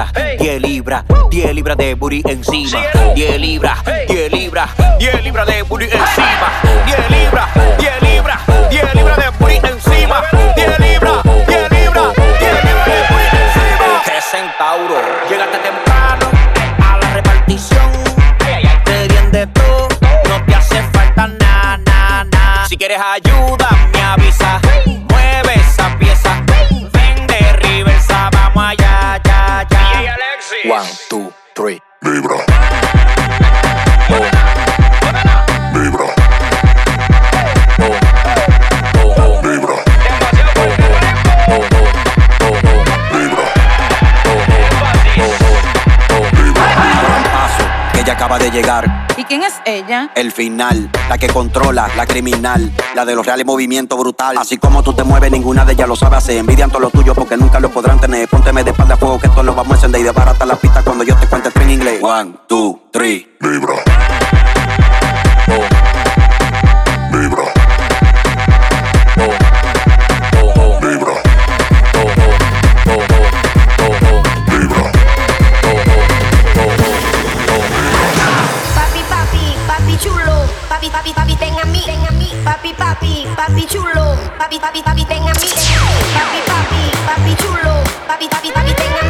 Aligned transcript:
Libras, 0.00 0.12
10 0.38 0.62
libras, 0.62 1.04
10 1.30 1.54
libras 1.54 1.76
de 1.76 1.94
booty 1.94 2.22
encima. 2.26 2.82
10 3.14 3.40
libras, 3.40 3.78
10 4.08 4.32
libras, 4.32 4.70
10 4.98 5.24
libras 5.24 5.46
de 5.46 5.62
booty 5.62 5.84
encima. 5.84 6.52
10 6.86 7.10
libras, 7.10 7.48
10 7.78 8.02
libras, 8.02 8.40
10 8.70 8.94
libras 8.94 9.16
de 9.16 9.30
booty 9.38 9.56
encima. 9.56 10.22
10 10.56 10.78
libras, 10.80 11.22
10 11.46 11.70
libras, 11.70 12.14
10 12.40 12.64
libras 12.64 12.86
de 12.86 12.96
booty 13.10 13.36
encima. 13.36 14.02
3 14.04 14.24
centauros, 14.24 15.02
llegaste 15.28 15.58
temprano 15.58 16.26
a 16.82 16.98
la 16.98 17.14
repartición. 17.14 17.90
Te 18.84 19.08
bien 19.08 19.32
de 19.32 19.46
todo, 19.48 19.88
no 20.28 20.44
te 20.46 20.54
hace 20.54 20.82
falta 20.92 21.26
nada, 21.26 21.78
nada, 21.78 22.24
nada. 22.24 22.66
Si 22.68 22.76
quieres 22.76 23.00
ayuda, 23.00 23.68
me 23.92 24.02
avisa. 24.02 24.49
Llegar. 48.60 49.06
¿Y 49.16 49.24
quién 49.24 49.42
es 49.42 49.54
ella? 49.64 50.10
El 50.14 50.32
final, 50.32 50.90
la 51.08 51.18
que 51.18 51.28
controla, 51.28 51.88
la 51.96 52.06
criminal, 52.06 52.72
la 52.94 53.04
de 53.04 53.14
los 53.14 53.24
reales 53.24 53.46
movimientos 53.46 53.98
brutal. 53.98 54.36
Así 54.38 54.58
como 54.58 54.82
tú 54.82 54.92
te 54.92 55.04
mueves, 55.04 55.30
ninguna 55.30 55.64
de 55.64 55.72
ellas 55.72 55.88
lo 55.88 55.96
sabe 55.96 56.16
hacer. 56.16 56.36
Envidian 56.36 56.70
todo 56.70 56.80
lo 56.80 56.90
tuyo 56.90 57.14
porque 57.14 57.36
nunca 57.36 57.60
lo 57.60 57.70
podrán 57.70 57.98
tener. 58.00 58.28
Pónteme 58.28 58.64
de 58.64 58.70
espalda 58.70 58.94
a 58.94 58.96
fuego 58.98 59.18
que 59.18 59.28
esto 59.28 59.42
lo 59.42 59.54
vamos 59.54 59.72
a 59.72 59.74
encender 59.76 60.00
y 60.00 60.04
de 60.04 60.12
barata 60.12 60.44
la 60.44 60.56
pista 60.56 60.82
cuando 60.82 61.04
yo 61.04 61.16
te 61.16 61.26
cuente 61.26 61.50
tres 61.50 61.64
en 61.66 61.70
inglés. 61.70 62.02
One, 62.02 62.34
two, 62.48 62.80
three. 62.92 63.36
Libra. 63.40 63.74
Papi, 80.70 80.86
papi, 80.86 81.10
papi, 81.10 81.34
ten 81.34 81.58
a 81.58 81.64
mí, 81.66 81.82
ten 81.82 81.98
a 81.98 82.10
mí. 82.14 82.30
Papi, 82.46 82.70
papi, 82.78 83.26
papi 83.34 83.66
chulo. 83.66 84.14
Papi, 84.38 84.54
papi, 84.62 84.80
papi, 84.86 85.04
ten 85.04 85.26
a 85.26 85.34
mí. 85.42 85.50
Papi, 86.14 86.40
papi, 86.46 86.82
papi 87.02 87.32
chulo. 87.42 87.82
Papi, 88.06 88.28
papi, 88.30 88.52
papi, 88.54 88.72
ten 88.78 88.94
a 88.94 89.02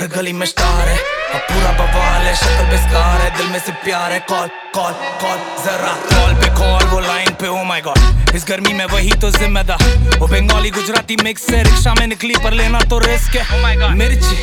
हर 0.00 0.06
गली 0.08 0.32
में 0.32 0.44
स्टार 0.46 0.88
है। 0.88 0.96
अब 0.96 1.40
पूरा 1.48 1.70
बवाल 1.78 2.22
है 2.22 2.34
शक्ल 2.34 2.64
पे 2.68 2.76
स्कार 2.78 3.20
है 3.20 3.30
दिल 3.36 3.46
में 3.46 3.58
से 3.60 3.72
प्यार 3.84 4.12
है। 4.12 4.18
कॉल 4.28 4.48
कॉल 4.74 4.92
कॉल 5.22 5.38
जरा। 5.64 5.92
कॉल 6.04 6.34
पे 6.34 6.48
कॉल 6.54 6.84
वो 6.90 7.00
लाइन 7.00 7.34
पे 7.40 7.48
ओ 7.48 7.64
माय 7.64 7.80
गॉड 7.80 8.34
इस 8.34 8.44
गर्मी 8.48 8.72
में 8.72 8.84
वही 8.86 9.10
तो 9.20 9.30
जिम्मेदार। 9.30 9.84
वो 10.18 10.26
बंगाली 10.26 10.70
गुजराती 10.70 11.16
मिक्स 11.24 11.48
है 11.50 11.62
रिक्शा 11.64 11.94
में 11.94 12.06
निकली 12.06 12.34
पर 12.44 12.52
लेना 12.52 12.80
तो 12.90 12.98
रिस्क 13.00 13.36
है। 13.36 13.88
मिर्ची 13.94 14.36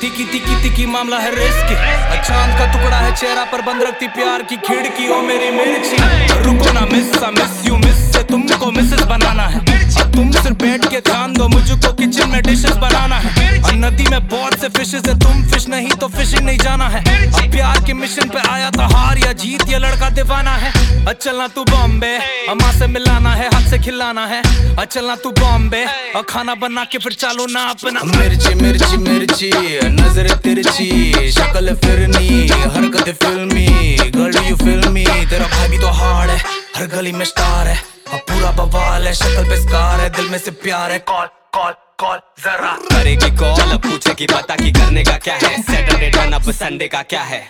तिकी 0.00 0.24
तिकी 0.24 0.62
तिकी 0.62 0.86
मामला 0.86 1.18
है 1.18 1.34
रिस्की 1.34 1.74
चाँद 2.20 2.58
का 2.58 2.72
टुकड़ा 2.72 2.96
है 2.96 3.14
चेहरा 3.16 3.44
पर 3.44 3.62
बंद 3.62 3.82
रखती 3.82 4.08
प्यार 4.10 4.42
की 4.42 4.56
खिड़की 4.68 5.08
ओ 5.08 5.20
मेरी 5.22 5.50
मिर्ची। 5.50 5.96
रुको 6.44 6.72
ना 6.72 6.86
मिस 6.92 7.12
मिस 7.34 7.66
यू 7.66 7.76
मिस 7.78 8.09
तुमको 8.30 8.70
मिसेस 8.70 9.00
बनाना 9.02 9.46
है। 9.46 9.60
तुम 10.12 10.30
सिर्फ़ 10.32 10.56
बैठ 10.58 10.84
के 10.90 11.00
ध्यान 11.00 11.32
दो, 11.32 11.48
मुझको 11.48 11.92
किचन 11.92 12.28
में 12.28 12.42
डिशेस 12.42 12.76
बनाना 12.78 13.16
है। 13.16 13.62
और 13.62 13.74
नदी 13.74 14.04
में 14.10 14.28
बहुत 14.28 14.60
से 14.60 14.68
फिशेस 14.68 15.02
है, 15.08 15.18
तुम 15.18 15.42
फ़िश 15.50 15.66
नहीं 15.68 15.90
तो 16.00 16.08
फिशिंग 16.08 16.44
नहीं 16.46 16.58
जाना 16.58 16.88
है। 16.88 17.02
प्यार 17.50 17.80
के 17.86 17.92
मिशन 17.94 18.28
पे 18.28 18.40
आया 18.48 18.70
तो 18.70 18.82
हार 18.94 19.18
या 19.18 19.32
जीत, 19.34 19.68
ये 19.68 19.78
लड़का 19.78 20.08
दीवाना 20.10 20.54
है। 20.56 20.72
अब 21.00 21.12
चलना 21.14 21.46
तू 21.48 21.64
बॉम्बे, 21.64 22.14
अम्मा 22.50 22.70
से 22.72 22.86
मिलाना 22.86 23.34
है, 23.34 23.48
हाथ 23.54 23.68
से 23.70 23.78
खिलाना 23.78 24.26
है। 24.26 24.42
अब 24.42 24.84
चलना 24.84 25.16
तू 25.16 25.30
बॉम्बे, 25.40 25.84
और 26.16 26.22
खाना 26.28 26.54
बना 26.56 26.84
के 26.84 26.98
फिर 26.98 27.12
चालो 27.14 27.46
ना 27.46 27.64
अपना। 27.70 28.00
मिर्ची 28.06 28.54
मिर्ची 28.54 28.96
मिर्ची, 28.98 29.50
नज़र 29.92 30.34
तिरछी, 30.38 31.30
शक्ल 31.32 31.74
फिरनी, 31.76 32.48
हरकत 32.48 33.14
फिल्मी 33.22 33.68
गर्ल 34.16 34.44
यू 34.48 34.56
फिल्मी 34.56 35.04
तेरा 35.30 35.46
भाई 35.46 35.68
भी 35.68 35.78
तो 35.78 35.88
हार्ड 35.92 36.30
है, 36.30 36.38
हर 36.76 36.86
गली 36.96 37.12
में 37.12 37.24
स्टार 37.24 37.66
है। 37.66 37.89
अब 38.12 38.20
पूरा 38.20 38.50
बवाल 38.50 39.06
है 39.06 39.12
शक्ल 39.14 39.48
पे 39.48 39.56
स्कार 39.62 40.00
है 40.00 40.08
दिल 40.10 40.28
में 40.30 40.38
से 40.38 40.50
प्यार 40.62 40.90
है। 40.92 40.98
कॉल 40.98 41.26
कॉल 41.54 41.72
कॉल 42.00 42.18
जरा। 42.44 42.72
करेगी 42.90 43.30
कॉल 43.36 43.70
अब 43.72 43.80
पूछे 43.82 44.14
कि 44.14 44.26
पता 44.26 44.56
की 44.56 44.72
करने 44.72 45.04
का 45.04 45.16
क्या 45.18 45.34
है? 45.34 45.62
सैटरडे 45.62 46.10
टर्न 46.10 46.32
अप 46.32 46.50
संडे 46.50 46.88
का 46.88 47.02
क्या 47.02 47.22
है? 47.22 47.42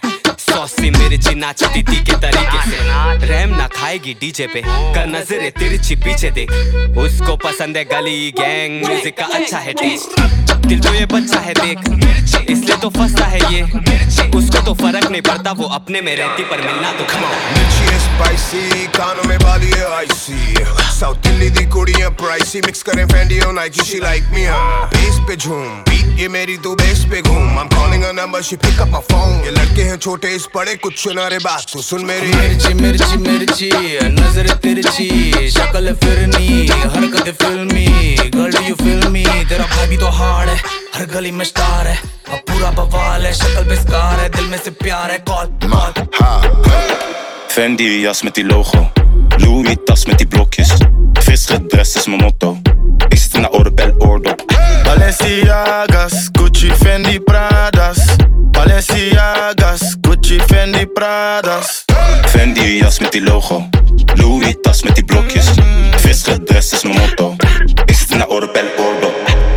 सौसी 0.51 0.91
मिर्ची 0.91 1.35
नाचती 1.35 1.83
थी 1.83 2.01
के 2.05 2.17
तरीके 2.21 2.61
से। 2.71 3.27
रैम 3.27 3.57
ना 3.57 3.67
खाएगी 3.77 4.15
डीजे 4.21 4.47
पे 4.55 4.63
कर 4.95 5.07
नजरे 5.09 5.51
तिरछी 5.59 5.97
पीछे 6.05 6.31
देख 6.39 6.51
उसको 6.99 7.37
पसंद 7.45 7.77
है 7.77 7.85
गली 7.93 8.31
गैंग 8.39 8.81
म्यूज़िक 8.85 9.19
का 9.19 9.27
अच्छा 9.39 9.59
है 9.59 9.73
टेस्ट 9.83 10.21
दिल 10.67 10.81
तो 10.81 10.93
ये 10.95 11.07
बच्चा 11.07 11.39
है 11.41 11.53
देख, 11.55 11.79
इसलिए 12.51 12.77
तो 12.77 12.89
फंसा 12.91 13.25
है 13.27 13.41
ये। 13.53 13.63
उसको 14.39 14.61
तो 14.65 14.75
फ़र्क 14.75 15.11
नहीं 15.11 15.23
पड़ता, 15.23 15.53
वो 15.53 15.65
अपने 15.75 16.01
में 16.01 16.15
रहती, 16.17 16.43
पर 16.51 16.61
मिलना 16.61 16.93
तो 16.99 17.05
खमा 17.05 17.29
मिर्ची 17.29 17.85
है 17.85 17.99
स्पाइसी 18.01 18.87
कानों 18.97 19.29
में 19.29 19.37
वाली 19.39 19.71
है 19.71 19.85
आईसी 19.97 20.65
साउथ 20.99 21.17
दिल्ली 21.27 21.51
दी 21.51 21.67
प्राइसी 22.21 22.61
मिक्स 22.67 22.83
करें 22.83 23.07
फैंडी 23.09 23.41
और 23.41 23.53
नाइकी 23.55 23.85
शी 23.85 23.99
लाइक 24.01 24.25
मी 24.35 24.45
हाँ 24.45 24.89
बेस 24.95 25.19
पे 25.29 25.37
झूम 25.37 25.67
बीट 25.89 26.19
ये 26.21 26.29
मेरी 26.29 26.57
तू 26.59 26.75
बेस 26.75 27.05
पे 27.11 27.23
घूम। 27.23 27.49
Calling 27.71 28.03
her 28.03 28.13
number, 28.13 28.41
she 28.43 28.57
pick 28.57 28.81
up 28.83 28.91
my 28.93 29.01
phone 29.03 29.45
ये 29.45 29.51
लड़के 29.51 29.83
हैं 29.83 29.97
छोटे 29.99 30.29
इस 30.41 30.47
बड़े 30.55 30.75
कुछ 30.83 30.97
सुना 30.99 31.27
रे 31.29 31.39
बात 31.45 31.65
तू 31.73 31.81
सुन 31.83 32.05
मेरी 32.07 32.33
मिर्ची 32.35 32.73
मिर्ची 32.75 33.17
मिर्ची 33.23 33.69
नज़र 34.17 34.47
तिरछी 34.63 35.09
शक्ल 35.53 35.93
फिरनी 36.01 36.67
हरकत 36.69 37.29
फिल्मी 37.43 37.85
गर्ल 38.37 38.65
यू 38.69 38.75
फिल्मी 38.75 39.25
तेरा 39.51 39.65
भाई 39.73 39.87
भी 39.89 39.97
तो 40.01 40.09
हार्ड 40.19 40.49
है 40.49 40.57
हर 40.95 41.05
गली 41.13 41.31
में 41.31 41.45
स्टार 41.45 41.87
है 41.87 41.97
अब 41.97 42.39
पूरा 42.49 42.71
बवाल 42.79 43.27
है 43.27 43.33
शक्ल 43.41 43.65
पे 43.69 43.77
स्कार 43.83 44.21
है 44.21 44.29
दिल 44.37 44.47
में 44.51 44.59
से 44.65 44.71
प्यार 44.81 45.11
है 45.11 45.19
call 45.29 45.47
call 45.67 46.09
Fendi 47.53 47.91
jas 48.03 48.23
met 48.25 48.37
die 48.37 48.45
logo. 48.49 48.81
Louis 49.45 49.77
tas 49.87 50.07
met 50.07 50.19
die 50.19 50.29
blokjes. 50.35 50.71
Visgedress 51.27 51.97
is 51.97 52.07
mijn 52.07 52.21
motto. 52.21 52.57
Ik 53.09 53.19
zit 53.19 53.35
in 53.35 53.43
de 53.43 53.51
Orbel 53.51 53.95
Ordo. 53.99 54.35
Balenciagas, 54.85 56.29
Gucci, 56.33 56.71
Fendi, 56.83 57.19
Pradas. 57.21 57.99
Balenciagas, 58.53 60.00
Gucci, 60.21 60.39
Fendi, 60.49 60.87
Pradas. 60.87 61.85
Fendi 62.27 62.79
jas 62.79 62.99
met 63.01 63.13
die 63.13 63.23
logo. 63.23 63.69
Louis 64.15 64.57
tas 64.61 64.83
met 64.83 64.95
die 64.95 65.05
blokjes. 65.05 65.47
Visgedress 65.97 66.73
is 66.73 66.83
mijn 66.83 66.99
motto. 66.99 67.35
Ik 67.85 67.95
zit 67.95 68.11
in 68.11 68.19
de 68.19 68.29
Orbel 68.29 68.65
Ordo. 68.77 69.11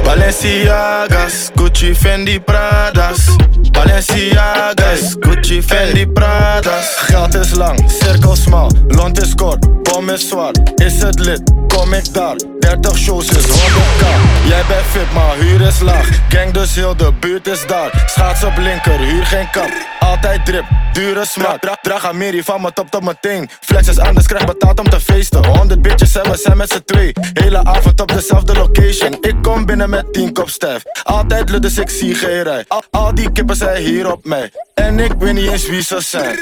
Balenciagas, 0.03 1.49
Gucci, 1.55 1.95
Fendi, 1.95 2.39
Pradas. 2.39 3.35
Balenciagas, 3.71 5.15
Gucci, 5.19 5.61
Fendi, 5.63 6.07
Pradas. 6.07 6.85
Geld 6.97 7.35
is 7.35 7.53
lang, 7.53 7.83
cirkel 7.87 8.35
smal, 8.35 8.71
lont 8.87 9.21
is 9.21 9.35
kort, 9.35 9.83
bom 9.83 10.09
is 10.09 10.27
zwart. 10.27 10.59
Is 10.75 11.01
het 11.01 11.19
lid, 11.19 11.51
kom 11.67 11.93
ik 11.93 12.13
daar. 12.13 12.35
30 12.59 12.97
shows 12.97 13.29
is 13.29 13.45
100k. 13.45 14.05
Jij 14.47 14.63
bent 14.67 14.85
fit, 14.91 15.13
maar 15.13 15.35
huur 15.39 15.61
is 15.61 15.79
laag. 15.79 16.07
Gang 16.29 16.51
dus 16.51 16.75
heel 16.75 16.95
de 16.95 17.13
buurt 17.19 17.47
is 17.47 17.67
daar. 17.67 18.03
Schaats 18.05 18.43
op 18.43 18.57
linker, 18.57 18.99
huur 18.99 19.25
geen 19.25 19.49
kap. 19.51 19.71
Altijd 20.03 20.45
drip, 20.45 20.65
dure 20.93 21.25
smaak. 21.25 21.61
Dra 21.61 21.77
draag 21.81 22.05
Amiri 22.05 22.43
van 22.43 22.61
mijn 22.61 22.73
top 22.73 22.91
tot 22.91 23.03
mijn 23.03 23.17
teen. 23.21 23.49
Flex 23.61 23.87
is 23.87 23.99
anders, 23.99 24.27
krijg 24.27 24.45
betaald 24.45 24.79
om 24.79 24.89
te 24.89 24.99
feesten. 24.99 25.45
100 25.45 25.81
bitches 25.81 26.15
en 26.15 26.31
we 26.31 26.37
zijn 26.37 26.57
met 26.57 26.71
z'n 26.71 26.81
twee. 26.85 27.11
Hele 27.33 27.63
avond 27.63 28.01
op 28.01 28.07
dezelfde 28.07 28.53
location. 28.53 29.17
Ik 29.21 29.35
kom 29.41 29.65
binnen 29.65 29.89
met 29.89 30.13
10 30.13 30.33
kop 30.33 30.49
stijf. 30.49 30.83
Altijd 31.03 31.49
lukt 31.49 31.61
dus 31.61 31.77
ik 31.77 31.89
zie 31.89 32.15
geen 32.15 32.43
rij. 32.43 32.65
Al, 32.91 33.15
die 33.15 33.31
kippen 33.31 33.55
zijn 33.55 33.83
hier 33.83 34.11
op 34.11 34.25
mij. 34.25 34.51
En 34.73 34.99
ik 34.99 35.11
weet 35.19 35.33
niet 35.33 35.51
eens 35.51 35.67
wie 35.67 35.83
ze 35.83 36.01
zijn. 36.01 36.37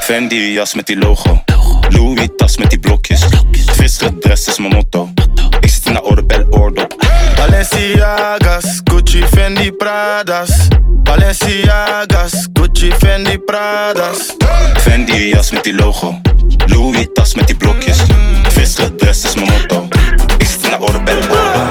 Fendi 0.00 0.52
jas 0.52 0.74
met 0.74 0.86
die 0.86 0.98
logo. 0.98 1.42
Louis 1.88 2.28
tas 2.36 2.56
met 2.56 2.70
die 2.70 2.78
blokjes. 2.78 3.22
Visgedress 3.52 4.48
is 4.48 4.58
mijn 4.58 4.74
motto. 4.74 5.08
Ik 5.60 5.68
zit 5.68 5.86
in 5.86 5.92
de 5.92 6.02
Orbel 6.02 6.46
Ordo. 6.50 6.86
Balenciagas, 7.54 8.82
Gucci, 8.82 9.22
Fendi, 9.22 9.70
Pradas. 9.70 10.68
Balenciagas, 11.04 12.48
Gucci, 12.52 12.90
Fendi, 12.90 13.38
Pradas. 13.38 14.34
Fendi 14.78 15.30
jas 15.30 15.52
met 15.52 15.62
die 15.62 15.72
logo. 15.72 16.20
Louis 16.66 17.06
tas 17.14 17.34
met 17.34 17.46
die 17.46 17.56
blokjes. 17.56 18.02
Visgedress 18.48 19.24
is 19.24 19.34
mijn 19.34 19.50
motto. 19.50 19.86
Ik 20.38 20.46
zit 20.46 20.64
in 20.64 20.70
de 20.70 20.78
Orbel 20.80 21.16
Ordo. 21.16 21.62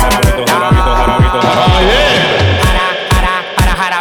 Para, 0.00 0.19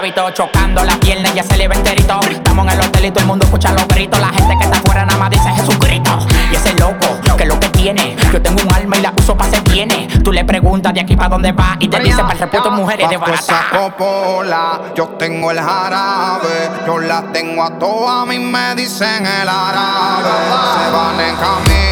jarabito, 0.09 0.29
chocando 0.31 0.83
la 0.83 0.99
pierna, 0.99 1.29
ya 1.33 1.43
se 1.43 1.57
le 1.57 1.67
ve 1.67 1.75
enterito. 1.75 2.19
Estamos 2.29 2.65
en 2.67 2.79
el 2.79 2.85
hotel 2.85 3.05
y 3.05 3.11
todo 3.11 3.21
el 3.21 3.27
mundo 3.27 3.45
escucha 3.45 3.71
los 3.71 3.87
gritos. 3.87 4.19
La 4.19 4.29
gente 4.29 4.55
que 4.57 4.63
está 4.65 4.77
afuera 4.77 5.05
nada 5.05 5.19
más 5.19 5.29
dice 5.29 5.49
Jesucristo. 5.49 6.19
Y 6.51 6.55
ese 6.55 6.73
loco, 6.73 7.19
que 7.37 7.43
es 7.43 7.49
lo 7.49 7.59
que 7.59 7.69
tiene. 7.69 8.15
Yo 8.31 8.41
tengo 8.41 8.61
un 8.61 8.73
alma 8.73 8.97
y 8.97 9.01
la 9.01 9.13
uso 9.17 9.35
para 9.35 9.49
ser 9.51 9.61
viene. 9.63 10.07
Tú 10.23 10.31
le 10.31 10.43
preguntas 10.43 10.93
de 10.93 11.01
aquí 11.01 11.15
para 11.15 11.29
dónde 11.29 11.51
va 11.51 11.75
y 11.79 11.87
te 11.87 11.99
dice 11.99 12.21
para 12.21 12.33
el 12.33 12.39
repuesto 12.39 12.71
mujeres 12.71 13.09
de 13.09 13.17
Bajo 13.17 13.33
esa 13.33 13.53
barata. 13.53 13.79
copola, 13.79 14.81
yo 14.95 15.07
tengo 15.09 15.51
el 15.51 15.59
jarabe, 15.59 16.69
yo 16.85 16.99
la 16.99 17.23
tengo 17.33 17.63
a 17.63 17.77
todas, 17.77 18.23
a 18.23 18.25
mí 18.25 18.39
me 18.39 18.75
dicen 18.75 19.25
el 19.25 19.49
árabe. 19.49 20.29
Se 20.75 20.91
van 20.91 21.19
en 21.19 21.35
camilla, 21.35 21.88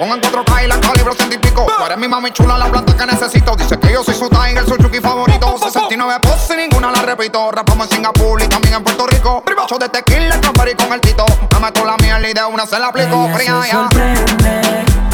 pongo 0.00 0.14
en 0.14 0.22
4K 0.22 0.64
y 0.64 0.66
la 0.66 0.80
calibro 0.80 1.14
ciento 1.14 1.34
y 1.34 1.38
pico. 1.38 1.66
Tú 1.66 1.84
eres 1.84 1.98
mi 1.98 2.08
mami 2.08 2.30
chula, 2.30 2.56
la 2.56 2.66
planta 2.66 2.96
que 2.96 3.06
necesito. 3.06 3.54
Dice 3.54 3.78
que 3.78 3.92
yo 3.92 4.02
soy 4.02 4.14
su 4.14 4.30
tiger, 4.30 4.64
su 4.66 4.76
chuki 4.78 4.98
favorito. 4.98 5.58
69 5.58 6.20
poses 6.22 6.50
y 6.52 6.56
ninguna 6.56 6.90
la 6.90 7.02
repito. 7.02 7.50
Rapamos 7.52 7.86
en 7.90 7.96
Singapur 7.96 8.40
y 8.42 8.48
también 8.48 8.74
en 8.76 8.82
Puerto 8.82 9.06
Rico. 9.06 9.44
Yo 9.68 9.78
de 9.78 9.88
tequila, 9.90 10.40
y 10.40 10.74
con 10.74 10.92
el 10.92 11.00
tito. 11.00 11.26
Me 11.52 11.60
meto 11.60 11.84
la 11.84 11.96
mierda 11.98 12.28
y 12.28 12.32
de 12.32 12.44
una 12.44 12.66
se 12.66 12.78
la 12.78 12.88
aplico. 12.88 13.28
Fría, 13.34 13.60
ya. 13.70 15.09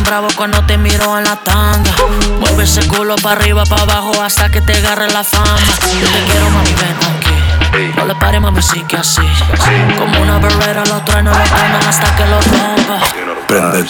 Me 0.00 0.04
pones 0.04 0.04
bien 0.04 0.04
bravo 0.04 0.28
cuando 0.36 0.64
te 0.66 0.78
miro 0.78 1.18
en 1.18 1.24
la 1.24 1.36
tanga. 1.36 1.90
Mueve 2.40 2.64
ese 2.64 2.86
culo 2.88 3.16
para 3.16 3.40
arriba, 3.40 3.64
para 3.64 3.82
abajo 3.82 4.12
hasta 4.22 4.50
que 4.50 4.60
te 4.60 4.74
agarre 4.74 5.10
la 5.10 5.24
fama. 5.24 5.56
Yo 6.00 6.08
te 6.08 6.24
quiero, 6.24 6.50
mami, 6.50 6.74
ven 6.74 6.96
aquí. 7.16 7.92
No 7.96 8.06
le 8.06 8.14
pare, 8.16 8.40
mami, 8.40 8.62
sí 8.62 8.82
que 8.88 8.96
así. 8.96 9.22
Como 9.98 10.20
una 10.20 10.38
berrera, 10.38 10.84
lo 10.86 11.02
truena, 11.02 11.30
lo 11.30 11.44
truenan 11.44 11.86
hasta 11.86 12.16
que 12.16 12.26
lo 12.26 12.40
rompa. 12.40 13.00
Eh, 13.52 13.84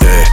eh, 0.00 0.24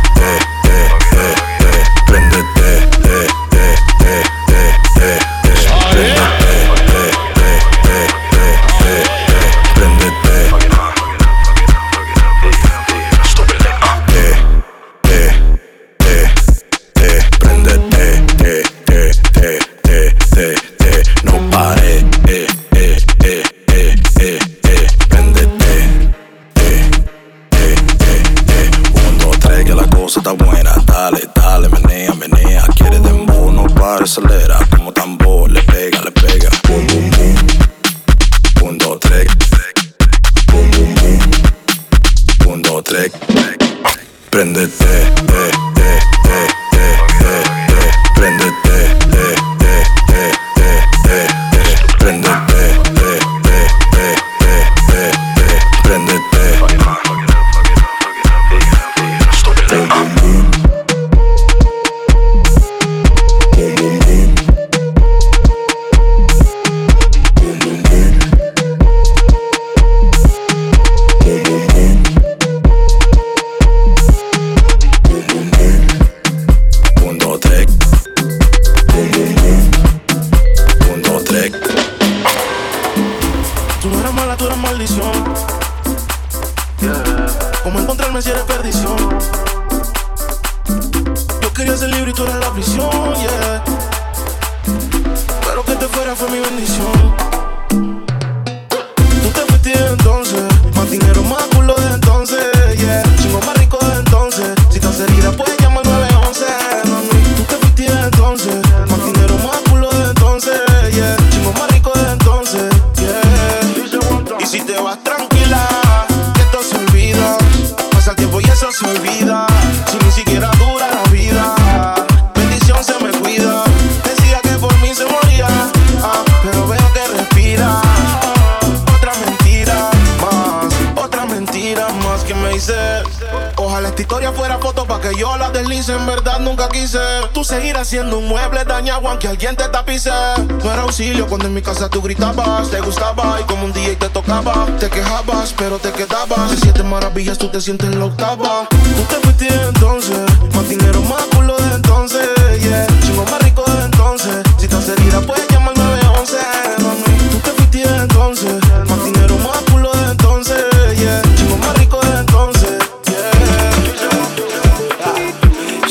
te 147.55 147.61
sientes 147.61 147.89
en 147.89 147.99
la 147.99 148.05
octava. 148.07 148.67
Tú 148.69 149.01
te 149.07 149.15
fuiste 149.21 149.47
entonces. 149.47 150.19
Más 150.53 150.67
dinero, 150.67 151.01
más 151.03 151.23
culo 151.33 151.55
desde 151.55 151.75
entonces. 151.75 152.27
Yeah. 152.61 152.85
Chingo 152.99 153.23
más 153.31 153.41
rico 153.43 153.63
desde 153.65 153.85
entonces. 153.85 154.43
Si 154.57 154.65
estás 154.65 154.89
herida, 154.89 155.21
puedes 155.21 155.47
llamar 155.47 155.73
911. 155.77 156.35
Mami. 156.83 157.29
Tú 157.31 157.37
te 157.37 157.51
fuiste 157.51 157.83
entonces. 157.83 158.59
Más 158.89 159.05
dinero, 159.05 159.37
más 159.37 159.61
culo 159.71 159.89
desde 159.93 160.11
entonces. 160.11 160.65
Yeah. 160.97 161.21
Chingo 161.37 161.57
más 161.59 161.77
rico 161.79 161.99
desde 162.01 162.19
entonces. 162.19 162.77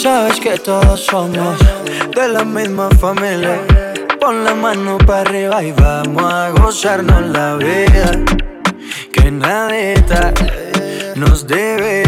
Sabes 0.02 0.40
que 0.40 0.58
todos 0.58 1.00
somos 1.00 1.58
de 2.14 2.28
la 2.28 2.44
misma 2.44 2.90
familia. 3.00 3.62
Pon 4.20 4.44
la 4.44 4.54
mano 4.54 4.98
para 4.98 5.22
arriba 5.22 5.62
y 5.62 5.72
vamos 5.72 6.30
a 6.30 6.50
gozarnos 6.50 7.22
la 7.22 7.54
vida. 7.54 8.10
Que 9.14 9.30
nadie 9.30 9.94
nos 11.16 11.46
debe. 11.46 12.02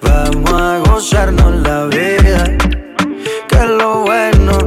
Vamos 0.00 0.52
a 0.52 0.78
gozarnos 0.78 1.54
la 1.62 1.84
vida. 1.86 2.44
Que 3.48 3.66
lo 3.66 4.00
bueno 4.00 4.58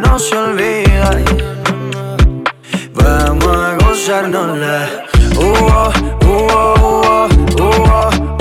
no 0.00 0.18
se 0.18 0.36
olvida. 0.36 1.10
Vamos 2.94 3.56
a 3.56 3.76
gozarnos 3.84 4.58
la. 4.58 5.04
Uh, 5.36 5.42
oh, 5.42 5.92
uh, 6.24 7.28
oh, 7.60 7.78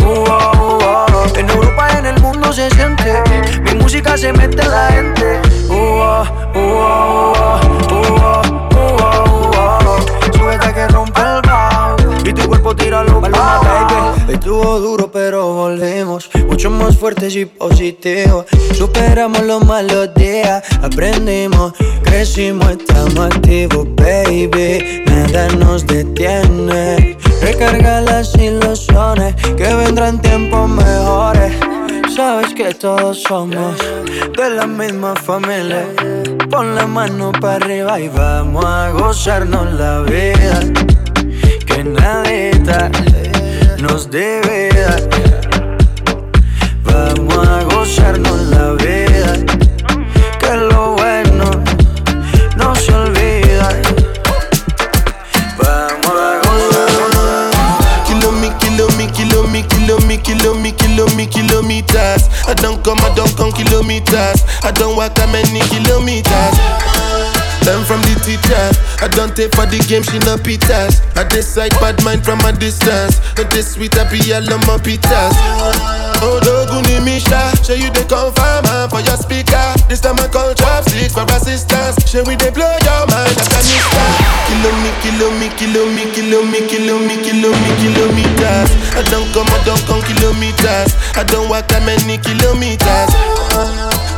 uh, 0.02 0.06
oh. 0.06 1.26
En 1.36 1.50
Europa 1.50 1.90
y 1.94 1.98
en 1.98 2.06
el 2.06 2.20
mundo 2.22 2.54
se 2.54 2.70
siente. 2.72 3.24
Mi 3.64 3.76
música 3.76 4.18
se 4.18 4.32
mete 4.32 4.62
en 4.62 4.72
la 4.72 4.88
gente. 4.88 5.42
Baby. 13.02 14.34
Estuvo 14.34 14.80
duro, 14.80 15.12
pero 15.12 15.54
volvemos. 15.54 16.30
Mucho 16.48 16.70
más 16.70 16.98
fuertes 16.98 17.36
y 17.36 17.46
positivos. 17.46 18.46
Superamos 18.74 19.42
los 19.42 19.66
malos 19.66 20.14
días. 20.16 20.64
Aprendimos, 20.82 21.74
crecimos, 22.04 22.72
estamos 22.72 23.20
activos, 23.20 23.88
baby. 23.96 25.04
Nada 25.08 25.48
nos 25.56 25.86
detiene. 25.88 27.18
Recarga 27.42 28.02
las 28.02 28.36
ilusiones 28.36 29.36
que 29.58 29.74
vendrán 29.74 30.22
tiempos 30.22 30.70
mejores. 30.70 31.54
Sabes 32.16 32.54
que 32.54 32.74
todos 32.76 33.24
somos 33.24 33.76
de 34.38 34.50
la 34.52 34.68
misma 34.68 35.16
familia. 35.16 35.88
Pon 36.52 36.76
la 36.76 36.86
mano 36.86 37.32
para 37.42 37.56
arriba 37.56 38.00
y 38.00 38.08
vamos 38.08 38.64
a 38.64 38.92
gozarnos 38.92 39.74
la 39.74 40.02
vida. 40.02 40.93
Que 41.74 41.84
nadie 41.84 42.52
nos 43.80 44.08
debe 44.12 44.70
dar. 44.70 45.02
Vamos 46.84 47.48
a 47.48 47.64
gozarnos 47.64 48.42
la 48.42 48.74
vida. 48.74 49.34
Que 50.40 50.56
lo 50.56 50.94
bueno 50.94 51.50
no 52.58 52.76
se 52.76 52.94
olvida. 52.94 53.70
Vamos 55.58 56.16
a 56.16 56.40
gozarnos. 56.46 57.56
Kilo 58.06 58.32
me, 58.34 58.56
kilo 58.60 58.88
me, 58.90 59.08
kilo 59.12 59.44
me, 59.48 59.68
kilo 59.68 60.00
me, 60.00 60.22
kilo 60.22 60.54
me, 60.54 60.76
kilo 60.76 61.08
me, 61.16 61.28
kilometers. 61.28 62.30
I 62.48 62.54
don't 62.54 62.84
come, 62.84 63.00
I 63.00 63.12
don't 63.16 63.36
come 63.36 63.52
kilometers. 63.52 64.44
I 64.64 64.72
don't 64.72 64.96
walk 64.96 65.16
that 65.16 65.30
many 65.32 65.62
kilometers. 65.70 67.33
Learn 67.66 67.84
from 67.88 68.02
the 68.04 68.16
teacher. 68.20 68.66
I 69.00 69.08
don't 69.08 69.32
take 69.36 69.56
for 69.56 69.64
the 69.66 69.80
game, 69.88 70.04
she 70.04 70.20
no 70.28 70.36
pitas. 70.36 71.00
I 71.16 71.24
decide 71.24 71.72
bad 71.80 71.96
mind 72.04 72.24
from 72.24 72.44
a 72.44 72.52
distance. 72.52 73.24
But 73.36 73.52
this 73.52 73.74
sweet, 73.76 73.96
all 73.96 74.04
on 74.04 74.60
my 74.68 74.76
pitas. 74.84 75.32
Oh, 76.20 76.40
Doguni 76.44 77.04
Misha, 77.04 77.52
show 77.64 77.76
you 77.76 77.92
the 77.92 78.04
confirm 78.08 78.64
man 78.68 78.88
for 78.88 79.00
your 79.04 79.20
speaker. 79.20 79.64
This 79.88 80.00
time 80.00 80.20
I 80.20 80.28
call 80.28 80.52
chopsticks 80.56 81.16
for 81.16 81.28
assistance. 81.32 82.00
Show 82.08 82.24
we 82.24 82.36
they 82.36 82.52
blow 82.52 82.68
your 82.84 83.04
mind, 83.12 83.36
Afghanistan. 83.36 84.12
Kilo 84.48 84.72
me, 84.84 84.92
kilo 85.04 85.28
me, 85.36 85.48
kilo 85.56 85.84
me, 85.88 86.04
kilo 86.16 86.40
me, 86.44 86.60
kilo 86.68 86.96
me, 87.00 87.16
kilo 87.24 87.52
me, 87.52 87.70
kilometers. 87.80 88.72
I 88.96 89.04
don't 89.08 89.28
come, 89.32 89.48
I 89.52 89.60
don't 89.64 89.84
come 89.88 90.04
kilometers. 90.04 90.96
I 91.16 91.24
don't 91.28 91.48
walk 91.48 91.68
that 91.72 91.84
many 91.84 92.20
kilometers. 92.20 93.12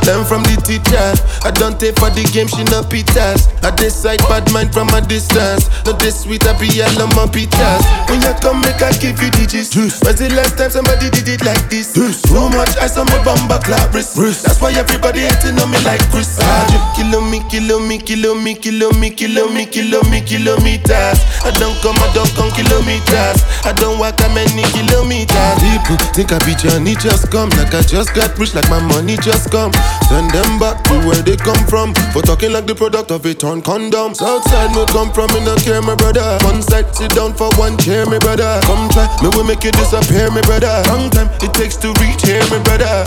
Learn 0.06 0.22
from 0.24 0.46
the 0.46 0.54
teacher. 0.62 1.02
I 1.42 1.50
don't 1.50 1.74
take 1.82 1.98
for 1.98 2.14
the 2.14 2.22
game, 2.30 2.46
she 2.46 2.62
no 2.70 2.86
pitas. 2.86 3.50
I 3.66 3.74
decide 3.74 4.22
bad 4.30 4.46
mind 4.54 4.70
from 4.70 4.86
a 4.94 5.02
distance. 5.02 5.66
Not 5.82 5.98
this 5.98 6.22
sweet, 6.22 6.46
I 6.46 6.54
be 6.62 6.70
all 6.78 7.02
on 7.02 7.10
my 7.18 7.26
pitas. 7.26 7.82
When 8.06 8.22
you 8.22 8.30
come, 8.38 8.62
make 8.62 8.78
I 8.78 8.94
give 9.02 9.18
you 9.18 9.34
digits. 9.34 9.74
When's 9.74 10.22
the 10.22 10.30
last 10.38 10.54
time 10.54 10.70
somebody 10.70 11.10
did 11.10 11.26
it 11.26 11.42
like 11.42 11.66
this? 11.66 11.90
Too 11.90 12.46
much 12.54 12.70
ice 12.78 12.94
on 12.94 13.10
my 13.10 13.18
bumper 13.26 13.58
clap 13.66 13.90
wrist. 13.90 14.14
That's 14.14 14.62
why 14.62 14.78
everybody 14.78 15.26
hating 15.26 15.58
on 15.58 15.74
me 15.74 15.82
like 15.82 16.02
Chris. 16.14 16.38
Ah, 16.38 16.94
kilo 16.94 17.18
me, 17.26 17.42
kilo 17.50 17.82
me, 17.82 17.98
kilo 17.98 18.38
me, 18.38 18.54
kilo 18.54 18.94
me, 18.94 19.10
kilo 19.10 19.50
me, 19.50 19.66
kilo 19.66 20.06
me, 20.06 20.22
kilometers. 20.22 21.18
I 21.42 21.50
don't 21.58 21.74
come, 21.82 21.98
I 21.98 22.06
don't 22.14 22.30
come 22.38 22.54
kilometers. 22.54 23.42
I 23.66 23.74
don't 23.74 23.98
walk 23.98 24.22
a 24.22 24.30
many 24.30 24.62
kilometers. 24.70 25.58
People 25.58 25.98
think 26.14 26.30
I 26.30 26.38
be 26.46 26.54
Johnny 26.54 26.94
just 26.94 27.26
come, 27.34 27.50
like 27.58 27.74
I 27.74 27.82
just 27.82 28.14
got 28.14 28.38
rich, 28.38 28.54
like 28.54 28.70
my 28.70 28.78
money 28.78 29.18
just 29.18 29.50
come. 29.50 29.74
Send 30.08 30.30
them 30.30 30.58
back 30.58 30.82
to 30.84 30.94
where 31.08 31.22
they 31.22 31.36
come 31.36 31.58
from. 31.66 31.94
For 32.12 32.22
talking 32.22 32.52
like 32.52 32.66
the 32.66 32.74
product 32.74 33.10
of 33.10 33.24
a 33.26 33.34
torn 33.34 33.60
condom. 33.62 34.14
Southside 34.14 34.70
me 34.76 34.86
come 34.86 35.12
from, 35.12 35.32
me 35.34 35.40
no 35.44 35.56
care, 35.56 35.82
my 35.82 35.94
brother. 35.94 36.38
One 36.44 36.62
side, 36.62 36.94
sit 36.94 37.10
down 37.12 37.34
for 37.34 37.50
one 37.56 37.76
chair, 37.78 38.06
my 38.06 38.18
brother. 38.18 38.60
Come 38.64 38.88
try, 38.90 39.08
me 39.22 39.28
will 39.34 39.44
make 39.44 39.64
you 39.64 39.72
disappear, 39.72 40.30
my 40.30 40.40
brother. 40.42 40.82
Long 40.88 41.10
time 41.10 41.28
it 41.42 41.52
takes 41.54 41.76
to 41.82 41.92
reach 42.00 42.22
here, 42.22 42.44
my 42.50 42.62
brother. 42.62 43.04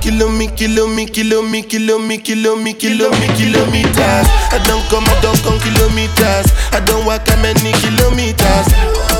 Kilo 0.00 0.28
me, 0.28 0.48
kilo 0.48 0.86
me, 0.88 1.06
kilo 1.06 1.42
me, 1.42 1.62
kilo 1.62 1.98
me, 1.98 2.18
kilo 2.18 2.56
me, 2.56 2.72
kilo 2.74 3.10
me, 3.20 3.26
kilometers. 3.38 4.26
I 4.50 4.58
don't 4.66 4.84
come, 4.90 5.04
I 5.06 5.16
don't 5.22 5.38
come 5.44 5.58
kilometers. 5.60 6.50
I 6.72 6.80
don't 6.84 7.06
walk 7.06 7.28
a 7.28 7.36
many 7.38 7.72
kilometers. 7.78 9.19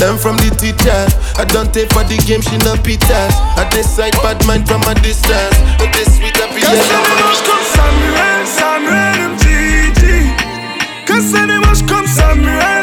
Learn 0.00 0.16
from 0.16 0.36
the 0.36 0.50
teacher. 0.54 0.94
I 1.38 1.44
don't 1.44 1.74
take 1.74 1.92
for 1.92 2.04
the 2.04 2.16
game, 2.22 2.40
she 2.40 2.56
no 2.58 2.74
pitas. 2.86 3.34
I 3.58 3.68
decide 3.70 4.12
bad 4.22 4.38
mind 4.46 4.68
from 4.68 4.82
a 4.82 4.94
distance. 4.94 5.58
But 5.78 5.90
this 5.92 6.16
sweet 6.16 6.36
happy 6.36 6.60
Casse-les-manches 6.62 7.42
comme 7.42 7.66
Samuel, 7.74 8.46
Samuel 8.46 9.18
Mtiti 9.34 10.18
Casse-les-manches 11.04 11.82
comme 11.88 12.06
Samuel, 12.06 12.60
Samuel 12.60 12.77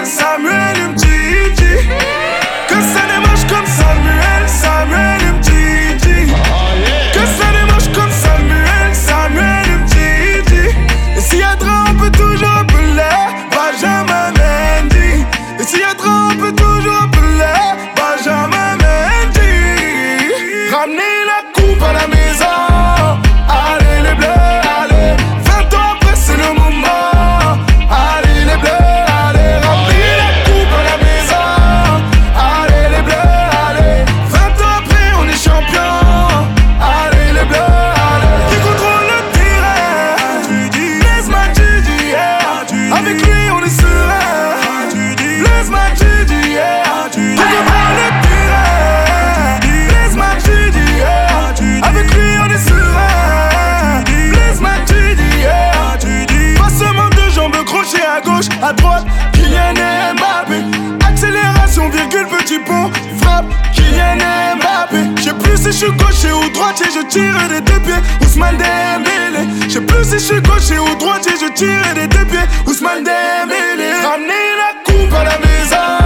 Frappe, 62.46 63.46
Kylian 63.74 64.18
Mbappé 64.58 64.98
Je 65.18 65.24
sais 65.24 65.34
plus 65.34 65.58
si 65.58 65.66
je 65.66 65.72
suis 65.72 65.92
gaucher 65.94 66.32
ou 66.32 66.48
droitier 66.54 66.86
Je 66.94 67.04
tire 67.08 67.36
des 67.50 67.60
deux 67.62 67.80
pieds, 67.80 67.96
Ousmane 68.22 68.58
Dembélé. 68.58 69.48
Je 69.68 69.74
sais 69.74 69.82
plus 69.82 70.04
si 70.04 70.12
je 70.12 70.18
suis 70.20 70.42
gaucher 70.42 70.78
ou 70.78 70.96
droitier 70.96 71.32
Je 71.42 71.52
tire 71.54 71.94
des 71.96 72.08
deux 72.08 72.26
pieds, 72.26 72.46
Ousmane 72.68 73.04
Dembélé. 73.04 73.94
Ramenez 74.04 74.46
la 74.62 74.84
coupe 74.84 75.14
à 75.14 75.24
la 75.24 75.40
maison 75.40 76.05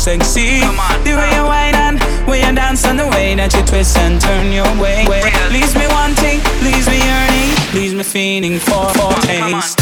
sexy. 0.00 0.60
The 1.04 1.14
way 1.14 1.30
you 1.36 1.44
whine 1.44 1.74
and 1.74 2.00
way 2.26 2.40
you 2.40 2.54
dance 2.54 2.86
and 2.86 2.98
the 2.98 3.06
way 3.08 3.34
that 3.34 3.52
you 3.52 3.62
twist 3.64 3.98
and 3.98 4.18
turn 4.18 4.50
your 4.50 4.70
way. 4.80 5.04
Leaves 5.52 5.74
me 5.76 5.86
wanting, 5.88 6.40
leaves 6.64 6.88
me 6.88 6.98
yearning, 7.04 7.50
leaves 7.74 7.94
me 7.94 8.02
feeling 8.02 8.58
for 8.58 8.88
for 8.96 9.12
taste. 9.20 9.79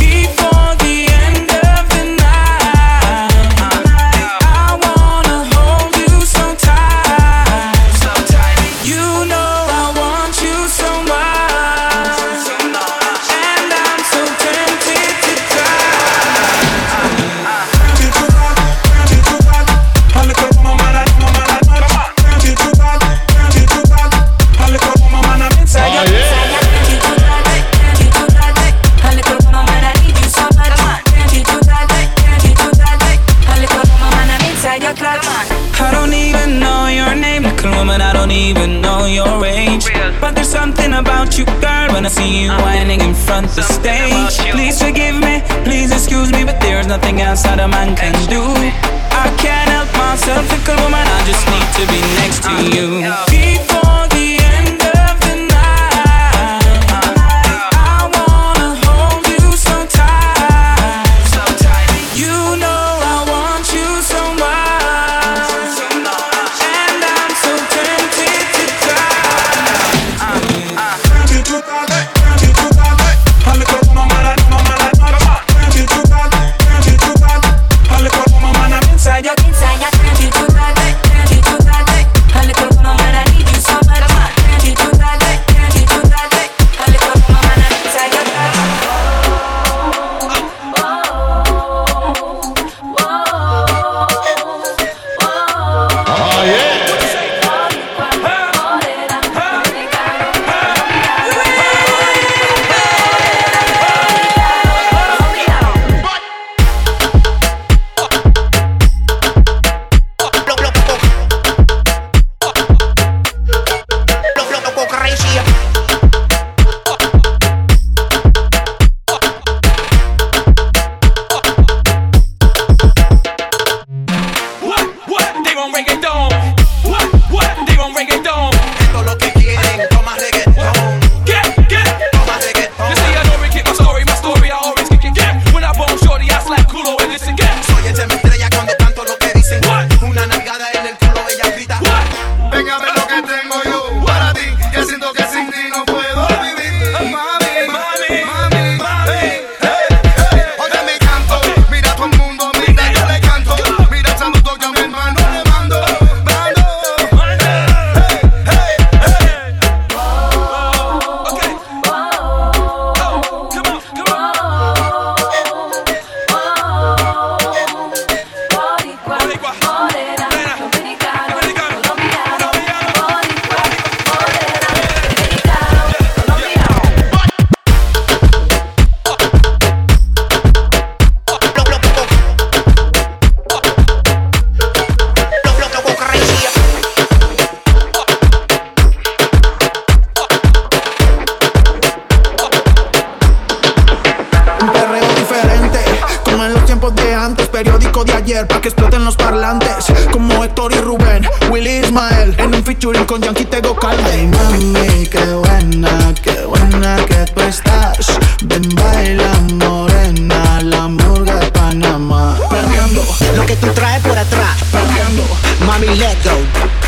Clásico 197.99 198.05
de 198.05 198.13
ayer 198.13 198.47
pa' 198.47 198.61
que 198.61 198.69
exploten 198.69 199.05
los 199.05 199.17
parlantes. 199.17 199.87
Como 200.13 200.45
Héctor 200.45 200.73
y 200.73 200.79
Rubén, 200.79 201.27
Willy 201.51 201.81
Ismael. 201.81 202.35
En 202.39 202.55
un 202.55 202.65
featuring 202.65 203.05
con 203.05 203.21
Yankee 203.23 203.45
Tego 203.45 203.75
Calde. 203.75 204.03
Ay, 204.11 204.27
mami, 204.27 205.07
qué 205.07 205.25
buena, 205.35 206.15
qué 206.23 206.45
buena 206.47 206.97
que 207.07 207.25
tú 207.33 207.41
estás. 207.43 208.19
Ven, 208.45 208.63
baila 208.75 209.33
morena, 209.65 210.61
la 210.63 210.89
murga 210.89 211.35
de 211.37 211.51
Panamá. 211.51 212.37
Perreando, 212.51 213.03
Lo 213.37 213.47
que 213.47 213.57
tú 213.57 213.69
traes 213.73 214.03
por 214.03 214.17
atrás, 214.19 214.57
perreando, 214.73 215.23
mami, 215.67 215.87
let 215.97 216.17
go. 216.25 216.37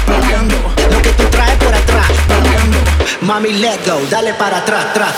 perreando, 0.07 0.57
Lo 0.91 1.03
que 1.03 1.11
tú 1.11 1.25
traes 1.31 1.57
por 1.59 1.75
atrás, 1.75 2.11
perreando. 2.29 2.79
mami, 3.23 3.53
let 3.53 3.79
go. 3.87 4.01
Dale 4.11 4.35
para 4.35 4.59
atrás, 4.59 4.87
atrás. 4.91 5.15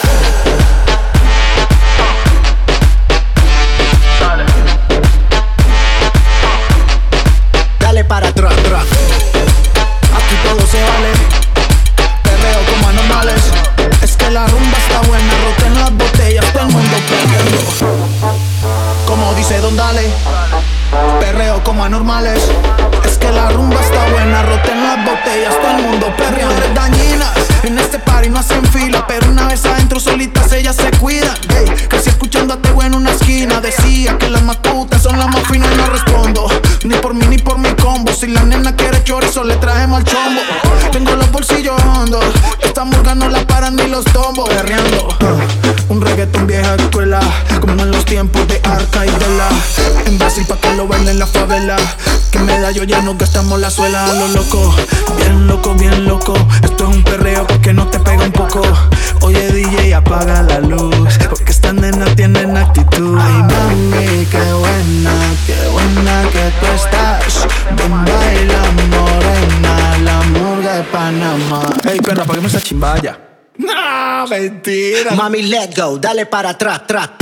Es 21.83 23.19
que 23.19 23.29
la 23.33 23.51
rumba 23.51 23.81
está 23.81 24.09
buena, 24.13 24.41
roten 24.45 24.85
las 24.85 25.05
botellas, 25.05 25.53
todo 25.61 25.79
el 25.79 25.83
mundo 25.83 26.15
perreando. 26.17 26.63
Dañinas, 26.77 27.33
en 27.65 27.77
este 27.77 27.99
party 27.99 28.29
no 28.29 28.39
hacen 28.39 28.65
fila, 28.67 29.05
pero 29.09 29.29
una 29.29 29.49
vez 29.49 29.67
adentro 29.67 29.99
solitas 29.99 30.53
ellas 30.53 30.77
se 30.77 30.93
cuidan. 30.99 31.37
Ey, 31.57 31.65
crecí 31.89 32.11
escuchando 32.11 32.55
a 32.55 32.59
Teo 32.59 32.81
en 32.85 32.95
una 32.95 33.11
esquina, 33.11 33.61
decía 33.61 34.17
que 34.17 34.31
las 34.31 34.43
macutas 34.45 35.03
son 35.03 35.19
las 35.19 35.27
más 35.27 35.43
finas 35.49 35.73
y 35.73 35.77
no 35.77 35.87
respondo. 35.87 36.47
Ni 36.85 36.95
por 36.95 37.15
mí 37.15 37.27
ni 37.27 37.39
por 37.39 37.59
mi 37.59 37.71
combo, 37.75 38.13
si 38.13 38.29
la 38.29 38.45
nena 38.45 38.77
quiere 38.77 39.03
chorizo 39.03 39.43
le 39.43 39.57
traje 39.57 39.89
mal 39.89 40.05
chombo. 40.05 40.41
Tengo 40.93 41.17
los 41.17 41.33
bolsillos 41.33 41.75
hondos, 41.83 42.25
esta 42.63 42.85
murga 42.85 43.17
no 43.17 43.29
la 43.29 43.45
paran 43.45 43.75
ni 43.75 43.89
los 43.89 44.05
tombos. 44.05 44.49
Perreando, 44.51 45.09
un 45.89 46.01
reggaetón 46.01 46.47
vieja 46.47 46.77
escuela, 46.77 47.21
tiempos 48.13 48.47
de 48.47 48.61
Arca 48.65 49.07
y 49.07 49.11
de 49.11 49.29
la. 49.39 49.49
En 50.05 50.19
Brasil 50.19 50.45
pa' 50.47 50.59
que 50.59 50.75
lo 50.75 50.87
bailen 50.87 51.19
la 51.19 51.27
favela. 51.27 51.77
Que 52.31 52.39
medallo 52.41 52.85
ya 52.85 53.01
nos 53.01 53.17
gastamos 53.17 53.59
la 53.59 53.71
suela 53.71 54.05
a 54.05 54.13
lo 54.13 54.29
loco. 54.29 54.75
Bien 55.17 55.47
loco, 55.47 55.75
bien 55.77 56.05
loco. 56.05 56.35
Esto 56.63 56.91
es 56.91 56.97
un 56.97 57.03
perreo 57.05 57.47
porque 57.47 57.73
no 57.73 57.87
te 57.87 57.99
pega 58.01 58.25
un 58.25 58.33
poco. 58.33 58.61
Oye 59.23 59.51
DJ, 59.51 59.95
apaga 59.95 60.43
la 60.43 60.59
luz. 60.61 61.17
Porque 61.31 61.53
estas 61.53 61.73
nenas 61.73 62.15
tienen 62.15 62.55
actitud. 62.55 63.17
Ay, 63.19 63.43
mami, 63.53 64.27
qué 64.27 64.45
buena, 64.61 65.15
qué 65.47 65.69
buena 65.73 66.15
que 66.33 66.45
tú 66.61 66.67
estás. 66.75 67.47
Ven, 67.79 67.93
baila 68.05 68.63
morena, 68.93 69.99
la 70.05 70.21
murga 70.35 70.75
de 70.75 70.83
Panamá. 70.83 71.63
Ey, 71.91 71.99
perra, 72.01 72.25
apaguemos 72.25 72.53
esa 72.53 72.63
chimbaya. 72.63 73.19
No, 73.59 74.27
mentira. 74.29 75.15
Mami, 75.15 75.43
let 75.43 75.75
go. 75.77 75.99
Dale 75.99 76.27
para 76.27 76.51
atrás, 76.51 76.81
atrás. 76.81 77.22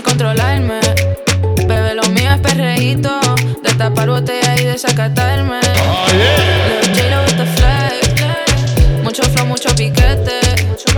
Difícil 0.00 0.02
controlarme. 0.02 0.80
Bebé, 1.66 1.94
lo 1.94 2.02
mío 2.10 2.30
es 2.32 2.40
perreíto. 2.40 3.20
De 3.62 3.72
tapar 3.74 4.08
botella 4.08 4.56
y 4.56 4.64
desacatarme. 4.64 5.60
With 7.26 7.36
the 7.36 7.46
flex. 7.56 9.02
Mucho 9.02 9.22
flow, 9.24 9.46
mucho 9.46 9.68
piquete. 9.74 10.40
Soy 10.76 10.94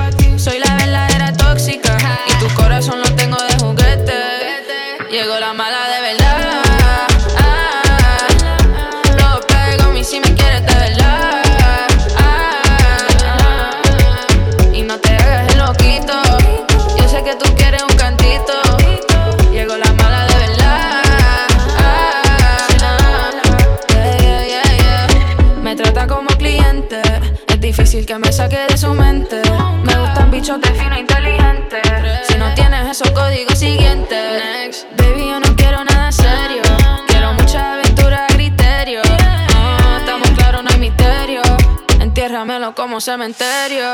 Como 42.74 43.00
cementerio. 43.00 43.84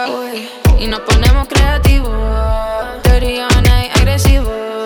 Y 0.79 0.87
nos 0.87 1.01
ponemos 1.01 1.49
creativos. 1.49 2.11
Dirty 3.03 3.41
on 3.41 3.63
night, 3.65 3.97
agresivo. 3.97 4.78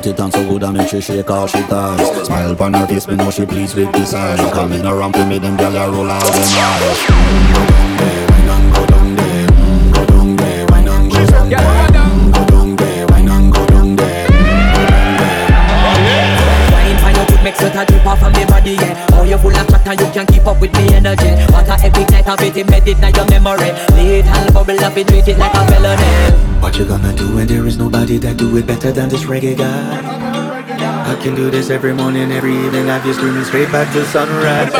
Rise 0.00 0.12
it 0.14 0.20
on 0.20 0.32
so 0.32 0.48
good 0.48 0.64
I 0.64 0.70
make 0.70 0.88
she 0.88 1.00
shake 1.00 1.30
all 1.30 1.46
she 1.46 1.60
ties. 1.62 2.26
Smile 2.26 2.52
upon 2.52 2.74
her 2.74 2.86
face, 2.86 3.06
me 3.06 3.16
know 3.16 3.30
she 3.30 3.46
pleased 3.46 3.76
with 3.76 3.92
this 3.92 4.14
eye 4.14 4.36
Coming 4.52 4.84
around 4.84 5.12
to 5.12 5.26
me, 5.26 5.38
them 5.38 5.56
gyal 5.56 5.88
a 5.88 5.90
roll 5.90 6.10
out 6.10 6.22
them 6.22 6.58
eyes 6.58 8.29
full 19.40 19.56
of 19.56 19.66
chatter, 19.68 19.94
you 20.04 20.10
can't 20.12 20.28
keep 20.28 20.46
up 20.46 20.60
with 20.60 20.72
me 20.74 20.94
energy. 20.94 21.30
What 21.52 21.68
a 21.68 21.74
epic 21.84 22.10
night 22.10 22.28
of 22.28 22.40
it, 22.42 22.56
embedded 22.56 22.98
in 23.02 23.14
your 23.14 23.26
memory. 23.28 23.72
Little 23.96 24.52
bubble 24.52 24.84
of 24.84 24.96
it, 24.96 25.08
treat 25.08 25.28
it 25.28 25.38
like 25.38 25.54
a 25.54 25.66
felony. 25.66 26.60
What 26.60 26.76
you 26.76 26.84
gonna 26.84 27.12
do 27.16 27.34
when 27.34 27.46
there 27.46 27.66
is 27.66 27.76
nobody 27.78 28.18
that 28.18 28.36
do 28.36 28.56
it 28.56 28.66
better 28.66 28.92
than 28.92 29.08
this 29.08 29.24
reggae 29.24 29.56
guy? 29.56 30.00
I 31.10 31.14
can 31.22 31.34
do 31.34 31.50
this 31.50 31.70
every 31.70 31.92
morning, 31.92 32.30
every 32.30 32.54
evening 32.54 32.86
Have 32.86 33.04
you 33.04 33.12
screaming 33.12 33.44
straight 33.44 33.70
back 33.72 33.92
to 33.92 34.04
sunrise? 34.06 34.70
Go 34.70 34.78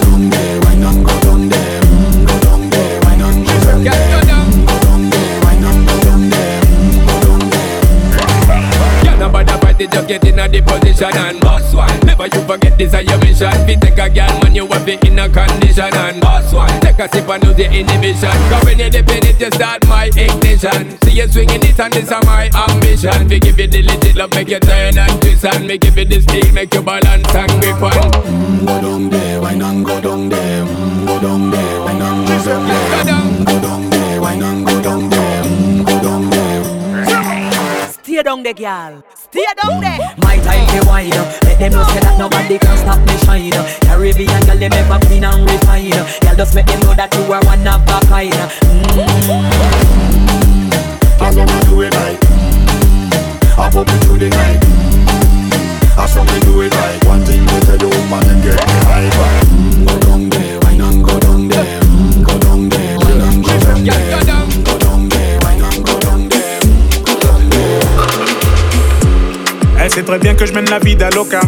down 0.00 0.30
there, 0.30 0.60
wine 0.62 0.82
and 0.82 1.04
go 1.04 1.20
down 1.20 1.48
there? 1.48 1.80
Mm, 1.82 2.26
Go 2.26 2.38
down 2.40 2.70
there, 2.70 3.00
wine 3.02 3.20
and 3.20 3.46
go 3.46 3.60
down 3.60 3.84
there? 3.84 4.20
Mm, 4.24 4.66
Go 4.66 4.78
down 4.80 5.10
there, 5.10 5.40
wine 5.44 5.64
and 5.64 5.86
go 5.86 5.94
down 6.00 6.30
there? 6.30 6.60
Mm, 6.62 7.06
Go 7.06 7.14
down 7.26 7.42
there. 7.50 9.04
Girl, 9.04 9.16
nobody 9.18 9.52
fight 9.60 9.80
it, 9.80 9.90
just 9.92 10.08
get 10.08 10.24
in 10.24 10.38
a 10.38 10.48
the 10.48 10.60
position 10.62 11.12
and 11.16 11.40
boss 11.40 11.52
one. 11.52 11.53
Never 12.24 12.36
you 12.40 12.46
forget 12.46 12.78
this 12.78 12.94
is 12.94 13.04
your 13.06 13.18
mission. 13.18 13.52
Fi 13.68 13.74
take 13.76 13.98
a 13.98 14.08
girl, 14.08 14.32
man, 14.40 14.54
you 14.54 14.66
have 14.66 14.88
it 14.88 15.04
in 15.04 15.18
a 15.18 15.28
condition 15.28 15.92
and 15.92 16.20
boss 16.22 16.54
one. 16.54 16.80
Take 16.80 16.98
a 16.98 17.06
sip 17.12 17.28
and 17.28 17.44
lose 17.44 17.56
the 17.56 17.66
inhibition. 17.68 18.32
Cause 18.48 18.64
when 18.64 18.78
you 18.78 18.88
dip 18.88 19.08
in 19.10 19.26
it, 19.26 19.38
you 19.38 19.50
start 19.50 19.86
my 19.88 20.06
ignition. 20.06 20.96
See 21.04 21.20
you 21.20 21.28
swinging 21.28 21.60
it 21.62 21.78
and 21.78 21.92
this 21.92 22.04
is 22.04 22.24
my 22.24 22.48
ambition. 22.54 23.28
We 23.28 23.40
give 23.40 23.58
you 23.58 23.66
the 23.68 23.82
legit 23.82 24.16
love, 24.16 24.30
make 24.32 24.48
you 24.48 24.58
turn 24.60 24.96
and 24.96 25.20
twist 25.20 25.44
and 25.44 25.66
me 25.66 25.76
give 25.76 25.98
you 25.98 26.06
the 26.06 26.20
steel, 26.22 26.50
make 26.54 26.72
you 26.72 26.80
balance 26.82 27.34
and 27.34 27.50
grip 27.60 27.82
on. 27.82 27.92
Mm, 27.92 28.66
Go 28.66 28.80
down 28.80 29.10
there, 29.10 29.40
wine 29.42 29.60
and 29.62 29.84
go 29.84 30.00
down 30.00 30.28
there 30.30 30.64
Mm, 30.64 31.06
Go 31.06 31.20
down 31.20 31.50
there, 31.50 31.80
wine 31.82 32.00
and 32.00 32.26
go 32.26 32.44
down 32.44 32.66
there 32.68 33.33
down 38.24 38.42
the 38.42 38.54
girl. 38.54 39.04
Stay 39.14 39.44
down 39.62 39.80
there. 39.82 39.98
My 40.24 40.38
time 40.40 40.66
to 40.72 40.88
wine. 40.88 41.10
Let 41.44 41.58
them 41.58 41.72
know 41.72 41.84
say 41.92 42.00
that 42.00 42.16
nobody 42.18 42.58
can 42.58 42.76
stop 42.78 42.98
me 43.04 43.16
shine. 43.20 43.52
Caribbean 43.84 44.40
girl, 44.48 44.56
they 44.56 44.70
make 44.72 44.88
me 44.88 44.98
clean 45.06 45.24
and 45.24 45.44
refine. 45.44 45.92
Girl, 45.92 46.34
just 46.34 46.54
make 46.54 46.64
them 46.66 46.80
know 46.80 46.94
that 46.96 47.12
you 47.14 47.28
are 47.28 47.44
one 47.44 47.68
of 47.68 47.84
a 47.84 48.00
kind. 48.08 48.32
Mm. 48.32 49.44
Girl, 51.20 51.34
them 51.36 51.48
do 51.68 51.82
it 51.84 51.94
right. 52.00 52.18
I 53.60 53.70
put 53.70 53.86
me 53.86 53.96
through 54.08 54.18
the 54.18 54.30
night. 54.32 54.64
I 56.00 56.06
saw 56.08 56.24
me 56.24 56.40
do 56.40 56.62
it 56.62 56.74
right. 56.74 57.04
One 57.04 57.20
thing 57.28 57.44
to 57.46 57.60
tell 57.60 57.76
you, 57.76 57.92
man, 58.08 58.24
and 58.24 58.42
get 58.42 58.56
me 58.56 58.72
high 58.88 59.10
five. 59.12 59.43
I 69.96 70.02
très 70.02 70.18
bien 70.18 70.34
que 70.34 70.44
je 70.44 70.52
mène 70.52 70.68
la 70.70 70.80
vie 70.80 70.96
d'Aloca. 70.96 71.40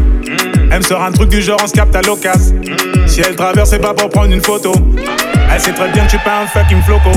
Elle 0.70 0.78
me 0.78 0.82
sort 0.82 1.02
un 1.02 1.10
truc 1.10 1.30
du 1.30 1.42
genre 1.42 1.58
on 1.62 1.66
se 1.66 1.72
capte 1.72 1.96
à 1.96 2.02
l'occasion. 2.02 2.54
Si 3.06 3.20
elle 3.20 3.34
traverse, 3.34 3.70
c'est 3.70 3.80
pas 3.80 3.92
pour 3.92 4.08
prendre 4.08 4.32
une 4.32 4.40
photo. 4.40 4.72
Elle 5.52 5.60
sait 5.60 5.72
très 5.72 5.90
bien 5.90 6.04
que 6.04 6.12
je 6.12 6.16
suis 6.16 6.24
pas 6.24 6.42
un 6.42 6.46
fucking 6.46 6.80
floco. 6.82 7.10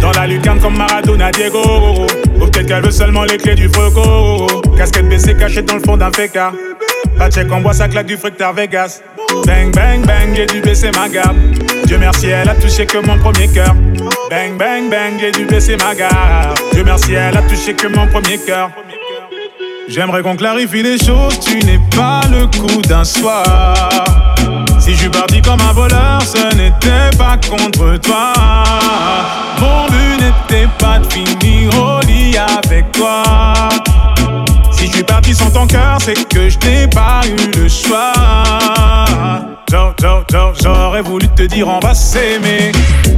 Dans 0.00 0.12
la 0.12 0.26
lucarne 0.26 0.58
comme 0.58 0.78
Maradona 0.78 1.30
Diego. 1.30 2.06
Ou 2.40 2.46
peut-être 2.46 2.66
qu'elle 2.68 2.82
veut 2.82 2.90
seulement 2.90 3.24
les 3.24 3.36
clés 3.36 3.54
du 3.54 3.68
froco. 3.68 4.46
Casquette 4.78 5.08
baissée 5.10 5.36
cachée 5.36 5.60
dans 5.60 5.74
le 5.74 5.80
fond 5.80 5.98
d'un 5.98 6.10
féca. 6.10 6.52
Pas 7.18 7.30
check, 7.30 7.48
on 7.52 7.60
boit 7.60 7.74
sa 7.74 7.88
claque 7.88 8.06
du 8.06 8.16
fructar 8.16 8.54
Vegas. 8.54 9.02
Bang, 9.46 9.74
bang, 9.74 10.06
bang, 10.06 10.34
j'ai 10.34 10.46
dû 10.46 10.62
baisser 10.62 10.90
ma 10.90 11.08
gamme. 11.08 11.52
Dieu 11.84 11.98
merci, 11.98 12.28
elle 12.28 12.48
a 12.48 12.54
touché 12.54 12.86
que 12.86 12.98
mon 12.98 13.18
premier 13.18 13.48
cœur. 13.48 13.74
Bang, 14.30 14.56
bang, 14.58 14.88
bang, 14.90 15.14
j'ai 15.20 15.32
dû 15.32 15.44
baisser 15.44 15.76
ma 15.76 15.94
garde. 15.94 16.58
Dieu 16.72 16.82
merci, 16.82 17.12
elle 17.12 17.36
a 17.36 17.42
touché 17.42 17.74
que 17.74 17.88
mon 17.88 18.06
premier 18.06 18.38
cœur. 18.38 18.70
J'aimerais 19.88 20.22
qu'on 20.22 20.36
clarifie 20.36 20.82
les 20.82 20.98
choses, 20.98 21.38
tu 21.38 21.58
n'es 21.64 21.80
pas 21.94 22.20
le 22.30 22.46
coup 22.46 22.82
d'un 22.82 23.04
soir. 23.04 23.44
Si 24.80 24.94
je 24.96 25.08
parti 25.08 25.40
comme 25.40 25.60
un 25.60 25.72
voleur, 25.72 26.20
ce 26.22 26.54
n'était 26.56 27.16
pas 27.16 27.36
contre 27.48 27.96
toi. 27.98 28.32
Mon 29.60 29.86
but 29.86 30.20
n'était 30.20 30.68
pas 30.78 30.98
de 30.98 31.06
finir 31.12 31.70
au 31.80 32.00
lit 32.06 32.36
avec 32.36 32.90
toi. 32.92 33.22
Si 34.86 34.92
je 34.92 34.96
suis 34.98 35.04
parti 35.04 35.34
sans 35.34 35.50
ton 35.50 35.66
cœur, 35.66 35.98
c'est 36.00 36.28
que 36.28 36.48
je 36.48 36.56
n'ai 36.60 36.86
pas 36.86 37.20
eu 37.26 37.60
le 37.60 37.68
choix. 37.68 38.12
J'aurais 40.62 41.02
voulu 41.02 41.26
te 41.30 41.42
dire 41.42 41.66
on 41.66 41.80
va 41.80 41.92
s'aimer. 41.92 42.70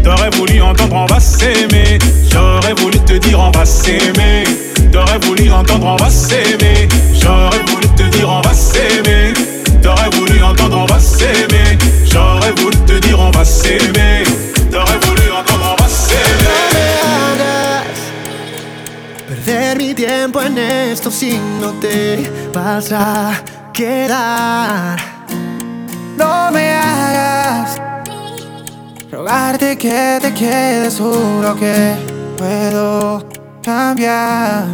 T'aurais 0.02 0.30
voulu 0.30 0.62
entendre 0.62 0.96
on 0.96 1.04
va 1.04 1.20
s'aimer. 1.20 1.98
J'aurais 2.32 2.72
voulu 2.72 2.98
te 3.00 3.18
dire 3.18 3.38
on 3.38 3.50
va 3.50 3.66
s'aimer. 3.66 4.44
T'aurais 4.90 5.18
voulu 5.18 5.52
entendre 5.52 5.88
on 5.88 5.96
va 6.02 6.08
s'aimer. 6.08 6.88
J'aurais 7.12 7.62
voulu 7.66 7.88
te 7.96 8.16
dire 8.16 8.30
on 8.30 8.40
va 8.40 8.54
s'aimer. 8.54 9.34
T'aurais 9.82 10.08
voulu 10.16 10.42
entendre 10.42 10.78
on 10.78 10.86
va 10.86 10.98
s'aimer. 10.98 11.76
J'aurais 12.10 12.52
voulu 12.52 12.78
te 12.86 12.98
dire 12.98 13.20
on 13.20 13.30
va 13.30 13.44
s'aimer. 13.44 14.24
Tiempo 20.08 20.40
en 20.40 20.56
esto 20.56 21.10
si 21.10 21.38
no 21.60 21.70
te 21.80 22.50
vas 22.54 22.90
a 22.92 23.32
quedar. 23.74 24.98
No 26.16 26.50
me 26.50 26.72
hagas 26.72 27.78
rogarte 29.12 29.76
que 29.76 30.18
te 30.22 30.32
quedes, 30.32 30.98
juro 30.98 31.54
que 31.56 31.94
puedo 32.38 33.28
cambiar. 33.62 34.64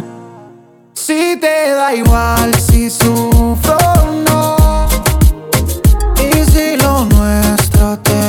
Si 0.93 1.37
te 1.41 1.71
da 1.71 1.93
igual 1.93 2.55
si 2.55 2.89
sufro 2.89 3.77
o 3.77 4.05
no, 4.29 4.87
y 6.17 6.49
si 6.49 6.77
lo 6.77 7.03
nuestro 7.03 7.99
terminó. 7.99 8.24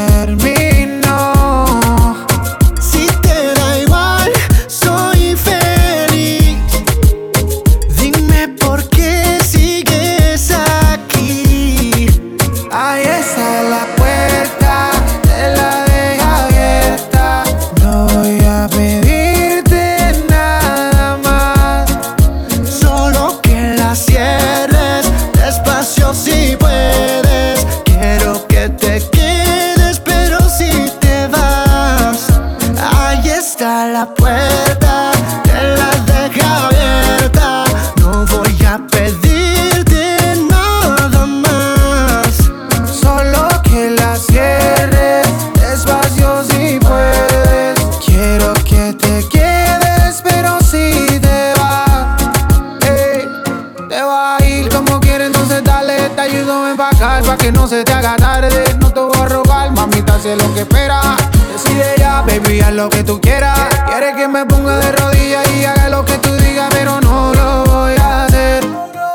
Lo 62.76 62.90
que 62.90 63.02
tú 63.02 63.18
quieras. 63.20 63.58
Quieres 63.86 64.14
que 64.16 64.28
me 64.28 64.44
ponga 64.44 64.76
de 64.76 64.92
rodillas 64.92 65.48
y 65.56 65.64
haga 65.64 65.88
lo 65.88 66.04
que 66.04 66.18
tú 66.18 66.30
digas, 66.36 66.68
pero 66.70 67.00
no 67.00 67.32
lo 67.32 67.64
voy 67.64 67.96
a 67.96 68.24
hacer. 68.26 68.64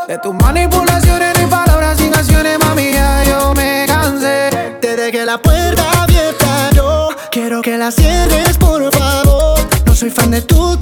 De 0.08 0.18
tus 0.18 0.34
manipulaciones 0.34 1.40
ni 1.40 1.46
palabras 1.46 1.98
sin 2.00 2.14
acciones, 2.14 2.58
mami, 2.60 2.92
yo 3.28 3.54
me 3.54 3.86
cansé. 3.88 4.50
Te 4.82 4.96
dejé 4.96 5.26
la 5.26 5.38
puerta 5.38 5.84
abierta, 6.02 6.72
yo 6.74 7.10
quiero 7.30 7.62
que 7.62 7.78
la 7.78 7.92
cierres, 7.92 8.58
por 8.58 8.92
favor. 8.92 9.60
No 9.86 9.96
soy 9.96 10.10
fan 10.10 10.32
de 10.32 10.42
tu 10.42 10.78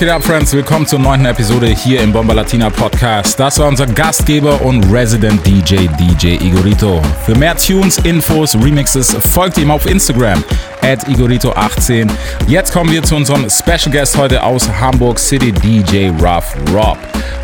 geht 0.00 0.08
ab, 0.08 0.24
Friends? 0.24 0.52
Willkommen 0.54 0.86
zur 0.86 0.98
neunten 0.98 1.26
Episode 1.26 1.66
hier 1.66 2.00
im 2.00 2.10
Bomba 2.10 2.32
Latina 2.32 2.70
Podcast. 2.70 3.38
Das 3.38 3.58
war 3.58 3.68
unser 3.68 3.86
Gastgeber 3.86 4.62
und 4.62 4.90
Resident 4.90 5.46
DJ, 5.46 5.88
DJ 5.98 6.42
Igorito. 6.42 7.02
Für 7.26 7.34
mehr 7.34 7.54
Tunes, 7.54 7.98
Infos, 7.98 8.54
Remixes 8.54 9.14
folgt 9.14 9.58
ihm 9.58 9.70
auf 9.70 9.84
Instagram 9.84 10.42
at 10.80 11.06
Igorito18. 11.06 12.08
Jetzt 12.46 12.72
kommen 12.72 12.90
wir 12.90 13.02
zu 13.02 13.14
unserem 13.14 13.46
Special 13.50 13.90
Guest 13.90 14.16
heute 14.16 14.42
aus 14.42 14.66
Hamburg 14.80 15.18
City, 15.18 15.52
DJ 15.52 16.08
Rough 16.24 16.56
Rob. 16.72 16.96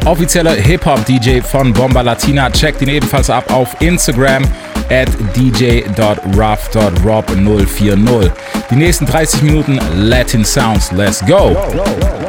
Offizieller 0.06 0.54
Hip-Hop-DJ 0.54 1.42
von 1.42 1.74
Bomba 1.74 2.00
Latina. 2.00 2.48
Checkt 2.48 2.80
ihn 2.80 2.88
ebenfalls 2.88 3.28
ab 3.28 3.52
auf 3.52 3.76
Instagram 3.80 4.44
at 4.88 5.10
dj.rough.rob040. 5.36 8.30
Die 8.70 8.76
nächsten 8.76 9.04
30 9.04 9.42
Minuten 9.42 9.78
Latin 9.94 10.42
Sounds. 10.42 10.90
Let's 10.92 11.20
go! 11.26 11.54
You're 11.74 11.84
in 11.84 12.25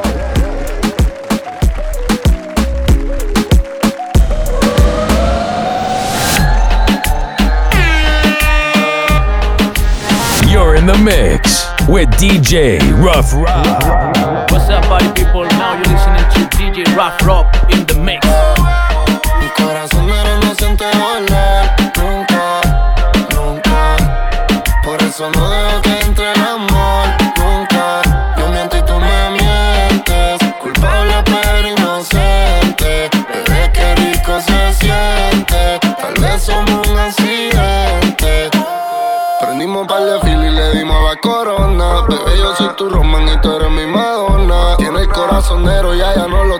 the 10.87 10.97
mix 10.99 11.65
with 11.89 12.07
DJ 12.11 12.79
Rough 13.03 13.33
Rob. 13.33 14.49
What's 14.49 14.69
up, 14.69 14.85
party 14.85 15.07
people? 15.21 15.43
Now 15.43 15.73
you're 15.75 15.83
listening 15.83 16.23
to 16.31 16.55
DJ 16.55 16.95
Rough 16.95 17.21
Rob 17.25 17.53
in 17.69 17.85
the 17.85 17.95
mix. 17.95 18.36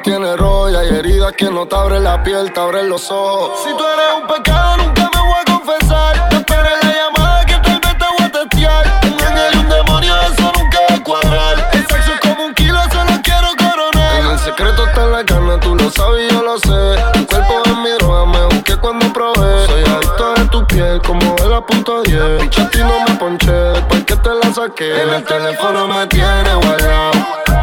Tiene. 0.08 0.28
Y 0.72 0.76
hay 0.76 0.88
heridas 1.00 1.34
que 1.34 1.50
no 1.52 1.68
te 1.68 1.76
abren 1.76 2.04
la 2.04 2.24
piel, 2.24 2.52
te 2.54 2.60
abren 2.60 2.90
los 2.90 3.12
ojos. 3.12 3.60
Si 3.64 3.76
tú 3.76 3.84
eres 3.84 4.22
un 4.22 4.28
pecado, 4.28 4.78
nunca 4.78 5.10
me 5.14 5.20
voy 5.20 5.36
a 5.42 5.52
confesar. 5.52 6.30
Te 6.30 6.36
esperé 6.38 6.70
la 6.82 6.94
llamada 6.94 7.46
que 7.46 7.56
tal 7.56 7.80
vez 7.80 7.98
te 7.98 8.06
voy 8.18 8.26
a 8.26 8.32
testear. 8.32 9.00
Un 9.04 9.22
ángel 9.22 9.54
y 9.54 9.58
un 9.58 9.70
demonio, 9.70 10.14
eso 10.22 10.52
nunca 10.58 10.78
va 10.90 10.96
a 10.96 11.04
cuadrar. 11.04 11.70
El 11.74 11.88
sexo 11.88 12.14
es 12.14 12.20
como 12.22 12.46
un 12.46 12.54
kilo, 12.54 12.80
solo 12.92 13.12
quiero 13.22 13.48
coronar. 13.58 14.20
En 14.20 14.26
el 14.28 14.40
secreto 14.40 14.88
está 14.88 15.04
en 15.04 15.12
la 15.12 15.26
carne, 15.26 15.58
tú 15.58 15.76
lo 15.76 15.90
sabes 15.92 16.32
y 16.32 16.34
yo 16.34 16.42
lo 16.42 16.58
sé. 16.60 17.04
Tu 17.14 17.28
cuerpo 17.28 17.64
es 17.66 17.78
mi 17.78 17.92
droga, 18.00 18.26
me 18.26 18.46
busqué 18.56 18.78
cuando 18.78 19.12
probé. 19.12 19.66
Soy 19.68 19.84
adicto 19.84 20.34
de 20.36 20.46
tu 20.46 20.68
piel, 20.68 21.02
como 21.02 21.36
el 21.44 21.54
a 21.54 21.62
punto 21.62 22.04
10. 22.04 22.42
Bicho, 22.44 22.62
a 22.62 22.70
ti 22.70 22.80
no 22.80 23.00
me 23.08 23.16
ponché, 23.16 23.52
después 23.52 24.06
que 24.06 24.16
te 24.16 24.30
la 24.30 24.54
saqué. 24.54 25.04
En 25.04 25.10
el 25.16 25.24
teléfono 25.24 25.88
me 25.88 26.08
tiene 26.08 26.56
guardado. 26.56 27.12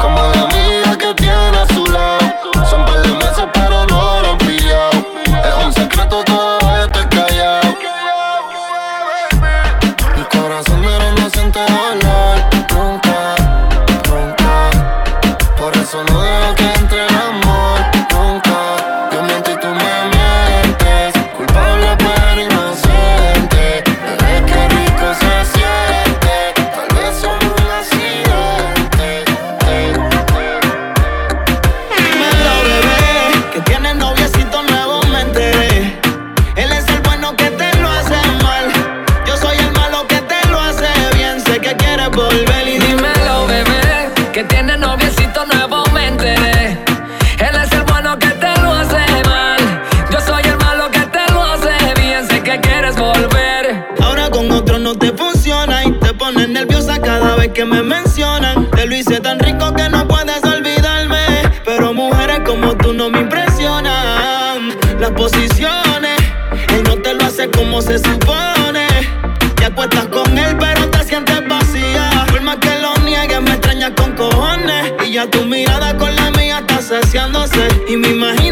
Como 0.00 0.18
la 0.18 0.42
amiga 0.42 0.83
Y 77.94 77.96
me 77.96 78.08
imagina 78.08 78.43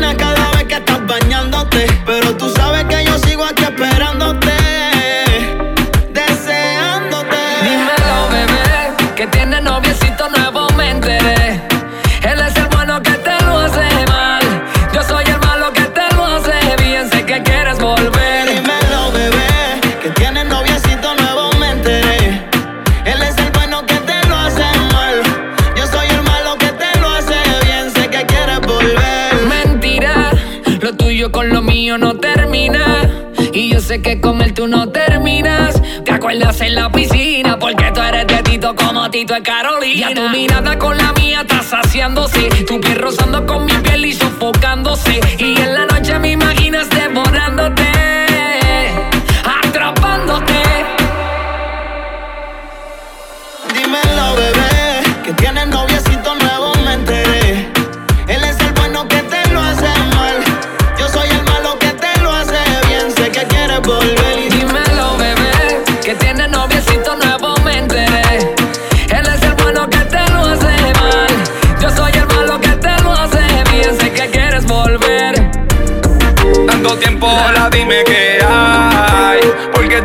sé 33.93 34.01
que 34.01 34.21
con 34.21 34.41
él 34.41 34.55
tú 34.55 34.67
no 34.67 34.89
terminas. 34.89 35.81
Te 36.05 36.13
acuerdas 36.13 36.61
en 36.63 36.75
la 36.75 36.91
piscina, 36.91 37.59
porque 37.59 37.93
tú 37.95 38.01
eres 38.01 38.27
de 38.27 38.43
Tito 38.43 38.75
como 38.75 39.11
Tito 39.11 39.35
es 39.35 39.43
Carolina. 39.43 40.09
Ya 40.09 40.15
tu 40.15 40.29
mirada 40.31 40.79
con 40.79 40.97
la 40.97 41.13
mía 41.13 41.43
está 41.43 41.63
saciándose. 41.63 42.49
Tu 42.67 42.81
piel 42.81 42.99
rozando 42.99 43.47
con 43.47 43.67
mi 43.67 43.73
piel 43.73 44.07
y 44.07 44.13
sofocándose. 44.15 45.21
Y 45.39 45.61
en 45.61 45.75
la 45.75 45.85
noche 45.87 46.19
me 46.19 46.31
imaginas 46.33 46.89
devorándote, 46.89 47.32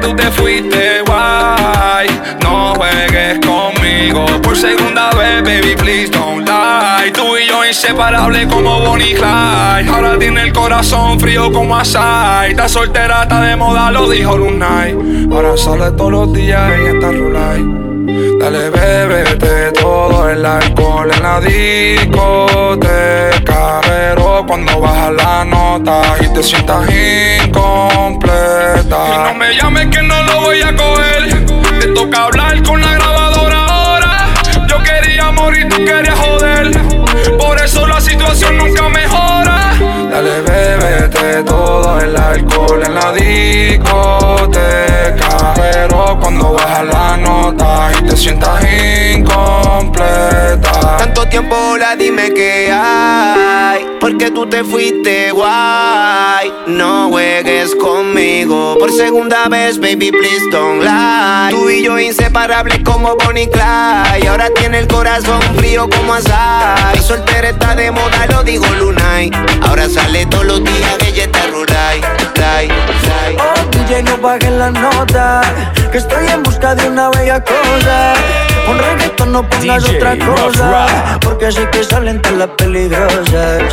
tú 0.07 0.15
te 0.15 0.31
fuiste, 0.31 1.01
guay. 1.05 2.07
No 2.41 2.73
juegues 2.75 3.39
conmigo 3.45 4.25
por 4.41 4.55
segunda 4.55 5.11
vez, 5.11 5.43
baby, 5.43 5.75
please 5.75 6.09
don't 6.09 6.47
lie. 6.47 7.11
Tú 7.11 7.37
y 7.37 7.47
yo 7.47 7.65
inseparables 7.65 8.47
como 8.47 8.79
Bonnie 8.79 9.11
y 9.11 9.15
Clyde. 9.15 9.89
Ahora 9.89 10.17
tiene 10.17 10.43
el 10.43 10.53
corazón 10.53 11.19
frío 11.19 11.51
como 11.51 11.77
Asai. 11.77 12.51
Está 12.51 12.69
soltera, 12.69 13.23
está 13.23 13.41
de 13.41 13.57
moda, 13.57 13.91
lo 13.91 14.09
dijo 14.09 14.37
Lunay. 14.37 15.27
Ahora 15.31 15.57
sale 15.57 15.91
todos 15.91 16.11
los 16.11 16.33
días 16.33 16.71
en 16.71 16.95
esta 16.95 17.11
rulay. 17.11 17.61
Dale, 18.39 18.69
bébete 18.69 19.71
todo 19.73 20.29
el 20.29 20.45
alcohol 20.45 21.11
en 21.13 21.23
la 21.23 21.41
discoteca. 21.41 22.77
Pero 23.87 24.45
cuando 24.45 24.81
baja 24.81 25.11
la 25.11 25.45
nota 25.45 26.01
y 26.19 26.27
te 26.33 26.43
sientas 26.43 26.83
incompleta. 27.45 28.97
Y 29.07 29.17
no 29.23 29.33
me 29.33 29.55
llames 29.55 29.87
que 29.87 30.03
no 30.03 30.23
lo 30.23 30.41
voy 30.41 30.61
a 30.61 30.75
coger. 30.75 31.45
Te 31.79 31.87
toca 31.93 32.25
hablar 32.25 32.61
con 32.63 32.81
la 32.81 32.91
grabadora 32.95 33.65
ahora. 33.65 34.27
Yo 34.67 34.77
quería 34.83 35.31
morir, 35.31 35.69
tú 35.69 35.77
querías 35.77 36.19
joder. 36.19 36.77
Todo 41.43 41.99
el 41.99 42.15
alcohol 42.15 42.83
en 42.85 42.93
la 42.93 43.11
discoteca. 43.13 44.57
Pero 45.55 46.17
cuando 46.19 46.53
baja 46.53 46.83
la 46.83 47.17
nota 47.17 47.91
y 47.99 48.03
te 48.03 48.15
sientas 48.15 48.63
incompleta. 49.15 50.97
Tanto 50.97 51.27
tiempo 51.27 51.77
la 51.77 51.95
dime 51.95 52.33
que 52.33 52.71
hay, 52.71 53.96
porque 54.07 54.31
tú 54.31 54.47
te 54.47 54.63
fuiste 54.63 55.31
guay. 55.31 56.53
No 56.67 57.09
juegues 57.09 57.75
conmigo 57.75 58.77
por 58.79 58.89
segunda 58.89 59.49
vez, 59.49 59.77
baby, 59.77 60.11
please 60.11 60.45
don't 60.49 60.81
lie. 60.81 61.49
Tú 61.49 61.69
y 61.69 61.83
yo 61.83 61.99
inseparables 61.99 62.79
como 62.85 63.17
Bonnie 63.17 63.43
y 63.43 63.47
Clyde. 63.47 64.29
Ahora 64.29 64.49
tiene 64.55 64.79
el 64.79 64.87
corazón 64.87 65.41
frío 65.57 65.89
como 65.89 66.13
azar. 66.13 66.95
Y 66.95 67.01
soltera 67.01 67.49
está 67.49 67.75
de 67.75 67.91
moda, 67.91 68.27
lo 68.29 68.43
digo 68.43 68.65
Lunay. 68.79 69.29
Ahora 69.67 69.89
sale 69.89 70.25
todos 70.27 70.45
los 70.45 70.63
días 70.63 70.97
que 70.99 71.09
ella 71.09 71.23
está 71.23 71.47
rural. 71.47 71.99
Oh, 73.39 73.69
DJ, 73.71 74.03
no 74.03 74.17
bajes 74.19 74.51
la 74.51 74.71
nota. 74.71 75.41
Que 75.91 75.97
estoy 75.97 76.27
en 76.27 76.43
busca 76.43 76.75
de 76.75 76.87
una 76.87 77.09
bella 77.09 77.43
cosa. 77.43 78.13
Un 78.69 78.77
reggaetón, 78.77 79.31
no 79.33 79.49
pongas 79.49 79.83
DJ 79.83 79.97
otra 79.97 80.17
cosa. 80.25 81.19
Porque 81.21 81.47
así 81.47 81.61
que 81.71 81.83
salen 81.83 82.21
todas 82.21 82.37
las 82.37 82.49
peligrosas. 82.49 83.63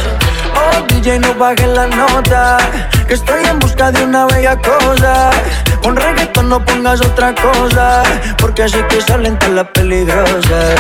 DJ, 1.04 1.18
no 1.18 1.34
bajes 1.34 1.68
la 1.68 1.86
nota. 1.86 2.56
Que 3.06 3.12
estoy 3.12 3.44
en 3.44 3.58
busca 3.58 3.92
de 3.92 4.04
una 4.04 4.24
bella 4.24 4.56
cosa. 4.56 5.30
Un 5.86 5.96
reggaetón, 5.96 6.48
no 6.48 6.64
pongas 6.64 7.02
otra 7.02 7.34
cosa. 7.34 8.02
Porque 8.38 8.62
así 8.62 8.78
que 8.88 9.02
salen 9.02 9.38
todas 9.38 9.54
las 9.54 9.68
peligrosas. 9.68 10.76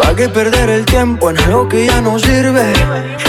¿Pa' 0.00 0.16
qué 0.16 0.30
perder 0.30 0.70
el 0.70 0.86
tiempo 0.86 1.28
en 1.28 1.38
algo 1.40 1.68
que 1.68 1.86
ya 1.86 2.00
no 2.00 2.18
sirve? 2.18 2.72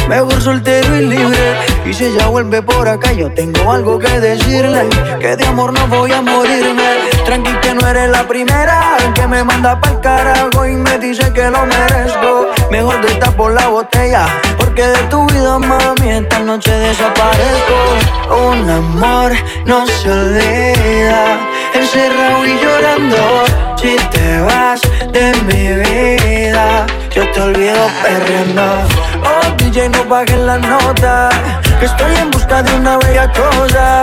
Mejor 0.07 0.41
soltero 0.41 0.95
y 0.95 1.05
libre. 1.05 1.57
Y 1.85 1.93
si 1.93 2.05
ella 2.05 2.27
vuelve 2.27 2.61
por 2.61 2.87
acá, 2.87 3.11
yo 3.11 3.29
tengo 3.33 3.69
algo 3.69 3.99
que 3.99 4.19
decirle. 4.21 4.87
Que 5.19 5.35
de 5.35 5.45
amor 5.45 5.73
no 5.73 5.85
voy 5.87 6.13
a 6.13 6.21
morirme. 6.21 7.09
Tranqui 7.25 7.51
que 7.61 7.73
no 7.73 7.85
eres 7.89 8.09
la 8.09 8.25
primera 8.25 8.97
en 9.03 9.13
que 9.13 9.27
me 9.27 9.43
manda 9.43 9.81
pa'l 9.81 9.99
carajo 9.99 10.65
y 10.65 10.77
me 10.77 10.97
dice 10.97 11.33
que 11.33 11.49
lo 11.49 11.65
merezco. 11.65 12.47
Mejor 12.71 13.01
de 13.01 13.15
por 13.31 13.51
la 13.51 13.67
botella, 13.67 14.27
porque 14.75 14.89
de 14.89 15.07
tu 15.07 15.25
vida, 15.27 15.57
mami, 15.57 16.09
esta 16.09 16.39
noche 16.39 16.69
desaparezco. 16.69 17.77
Un 18.29 18.69
amor 18.69 19.31
no 19.65 19.87
se 19.87 20.11
olvida, 20.11 21.39
encerrado 21.73 22.45
y 22.45 22.59
llorando. 22.59 23.45
Si 23.77 23.95
te 24.11 24.41
vas 24.41 24.81
de 25.13 25.33
mi 25.47 25.71
vida, 25.81 26.85
yo 27.11 27.31
te 27.31 27.41
olvido 27.41 27.87
perreando. 28.03 28.63
Oh, 29.23 29.55
DJ, 29.57 29.89
no 29.89 30.03
bajes 30.05 30.39
la 30.39 30.57
nota, 30.57 31.29
que 31.79 31.85
estoy 31.85 32.13
en 32.15 32.31
busca 32.31 32.61
de 32.61 32.73
una 32.75 32.97
bella 32.97 33.31
cosa. 33.31 34.01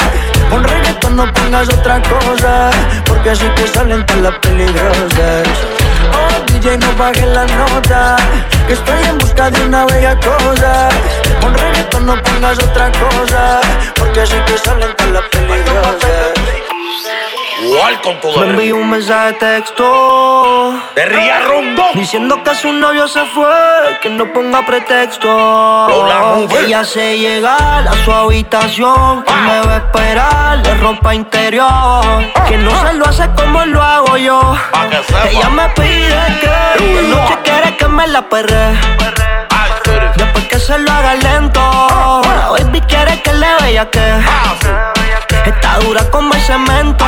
Con 0.49 0.64
reggaetón 0.64 1.16
no 1.16 1.33
pongas 1.35 1.68
otra 1.68 2.01
cosa, 2.03 2.70
porque 3.05 3.31
así 3.31 3.45
te 3.57 3.66
salen 3.68 4.07
todas 4.07 4.23
las 4.23 4.39
peligrosas. 4.39 5.82
Oh, 6.13 6.53
DJ, 6.53 6.79
no 6.79 6.93
bajes 6.97 7.27
la 7.27 7.47
nota, 7.47 8.17
que 8.67 8.75
estoy 8.75 9.03
en 9.05 9.19
busca 9.19 9.51
de 9.51 9.61
una 9.65 9.87
bella 9.87 10.15
cosa. 10.21 10.89
Con 11.41 11.55
reggaetón 11.55 12.07
no 12.07 12.23
pongas 12.23 12.59
otra 12.59 12.91
cosa, 12.93 13.61
porque 13.97 14.21
así 14.21 14.37
te 14.47 14.59
salen 14.59 14.95
todas 14.97 15.13
las 15.13 15.25
peligrosas. 15.31 16.32
Con 18.03 18.41
Me 18.41 18.51
envió 18.51 18.77
un 18.77 18.91
mensaje 18.91 19.27
de 19.27 19.33
texto. 19.35 20.75
De 20.97 21.05
Ría 21.07 21.41
Rondón 21.47 21.87
Diciendo 21.95 22.43
que 22.43 22.55
su 22.57 22.73
novio 22.73 23.07
se 23.07 23.25
fue 23.27 23.47
Que 24.03 24.11
no 24.11 24.33
ponga 24.33 24.67
pretexto. 24.67 25.29
Lola. 25.29 26.39
Ella 26.59 26.85
se 26.85 27.19
llega 27.19 27.55
a 27.79 28.05
su 28.05 28.11
habitación 28.11 29.23
Que 29.23 29.33
me 29.33 29.61
va 29.61 29.75
a 29.75 29.77
esperar 29.77 30.63
de 30.63 30.75
ropa 30.75 31.15
interior. 31.15 32.33
Que 32.49 32.57
no 32.59 32.71
se 32.85 32.95
lo 32.95 33.07
hace 33.07 33.31
como 33.37 33.65
lo 33.65 33.81
hago 33.81 34.17
yo. 34.17 34.57
Ella 35.31 35.49
me 35.51 35.69
pide 35.71 36.21
que 36.41 37.03
noche 37.03 37.39
quiere 37.45 37.77
que 37.77 37.87
me 37.87 38.07
la 38.09 38.23
perre. 38.29 38.77
Después 40.17 40.49
que 40.49 40.59
se 40.59 40.79
lo 40.79 40.91
haga 40.91 41.15
lento. 41.15 41.61
La 41.61 42.49
baby 42.51 42.81
quiere 42.83 43.23
que 43.23 43.33
le 43.33 43.47
vea 43.61 43.89
que 43.89 45.02
Está 45.47 45.78
dura 45.80 46.09
como 46.11 46.32
el 46.34 46.40
cemento. 46.40 47.05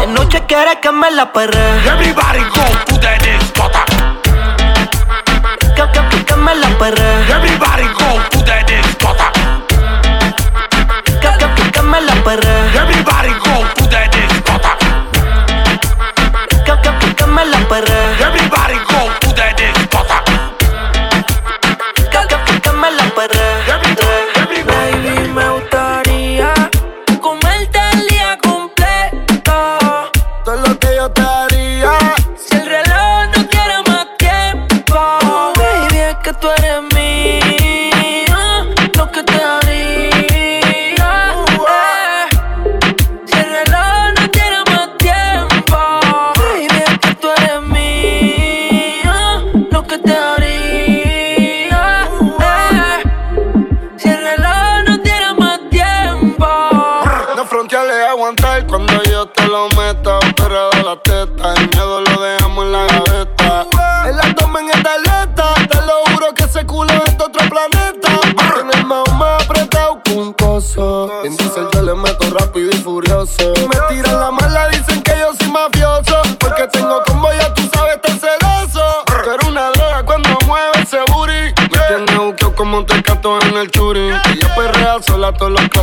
De 0.00 0.06
noche 0.08 0.44
quiere 0.46 0.78
que 0.80 0.92
me 0.92 1.10
la 1.10 1.32
perre. 1.32 1.78
Everybody 1.86 2.40
go 2.40 2.64
to 2.86 2.98
the 3.00 3.18
discotheque 3.18 3.96
Que, 5.74 5.82
que, 5.92 6.24
que, 6.24 6.36
me 6.36 6.54
la 6.54 6.68
perre. 6.78 7.30
Everybody 7.30 7.84
go 7.98 8.20
to 8.30 8.44
the 8.44 8.64
discotheque 8.66 9.40
Que, 11.20 11.30
que, 11.38 11.70
que, 11.72 11.82
me 11.82 12.00
la 12.00 12.14
perre. 12.24 12.76
Everybody 12.76 13.32
go 13.44 13.64
to 13.74 13.88
the 13.88 14.08
discotheque 14.12 14.86
Que, 16.64 16.74
que, 16.82 17.14
que, 17.14 17.26
me 17.26 17.44
la 17.46 17.58
perre. 17.68 18.00
Everybody 18.20 18.78
go 18.90 19.00
to 19.20 19.28
the 19.34 19.54
discotheque 19.56 19.85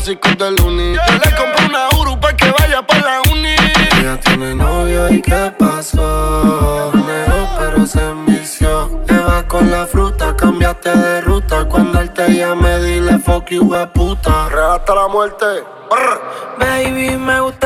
clásicos 0.03 0.37
del 0.37 0.59
uni. 0.65 0.95
Yo 0.95 1.01
le 1.01 1.35
compré 1.35 1.65
una 1.65 1.87
Uru 1.97 2.19
pa' 2.19 2.35
que 2.35 2.51
vaya 2.51 2.85
pa' 2.85 2.99
la 2.99 3.21
uni. 3.31 3.55
Ella 3.99 4.19
tiene 4.19 4.53
novio 4.53 5.09
y 5.09 5.21
qué 5.21 5.53
pasó. 5.57 6.91
Negó 6.93 7.49
pero 7.57 7.85
se 7.85 8.01
envició. 8.01 9.01
Te 9.07 9.17
vas 9.17 9.43
con 9.43 9.71
la 9.71 9.85
fruta, 9.85 10.35
cambiaste 10.35 10.89
de 10.89 11.21
ruta. 11.21 11.65
Cuando 11.69 12.01
él 12.01 12.11
te 12.11 12.27
llame, 12.33 12.79
dile 12.79 13.17
fuck 13.19 13.49
you, 13.49 13.69
puta. 13.93 14.49
Real 14.49 14.71
hasta 14.73 14.93
la 14.93 15.07
muerte. 15.07 15.45
Brr. 15.89 16.21
Baby, 16.59 17.17
me 17.17 17.39
gustaría 17.39 17.62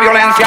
violencia. 0.00 0.46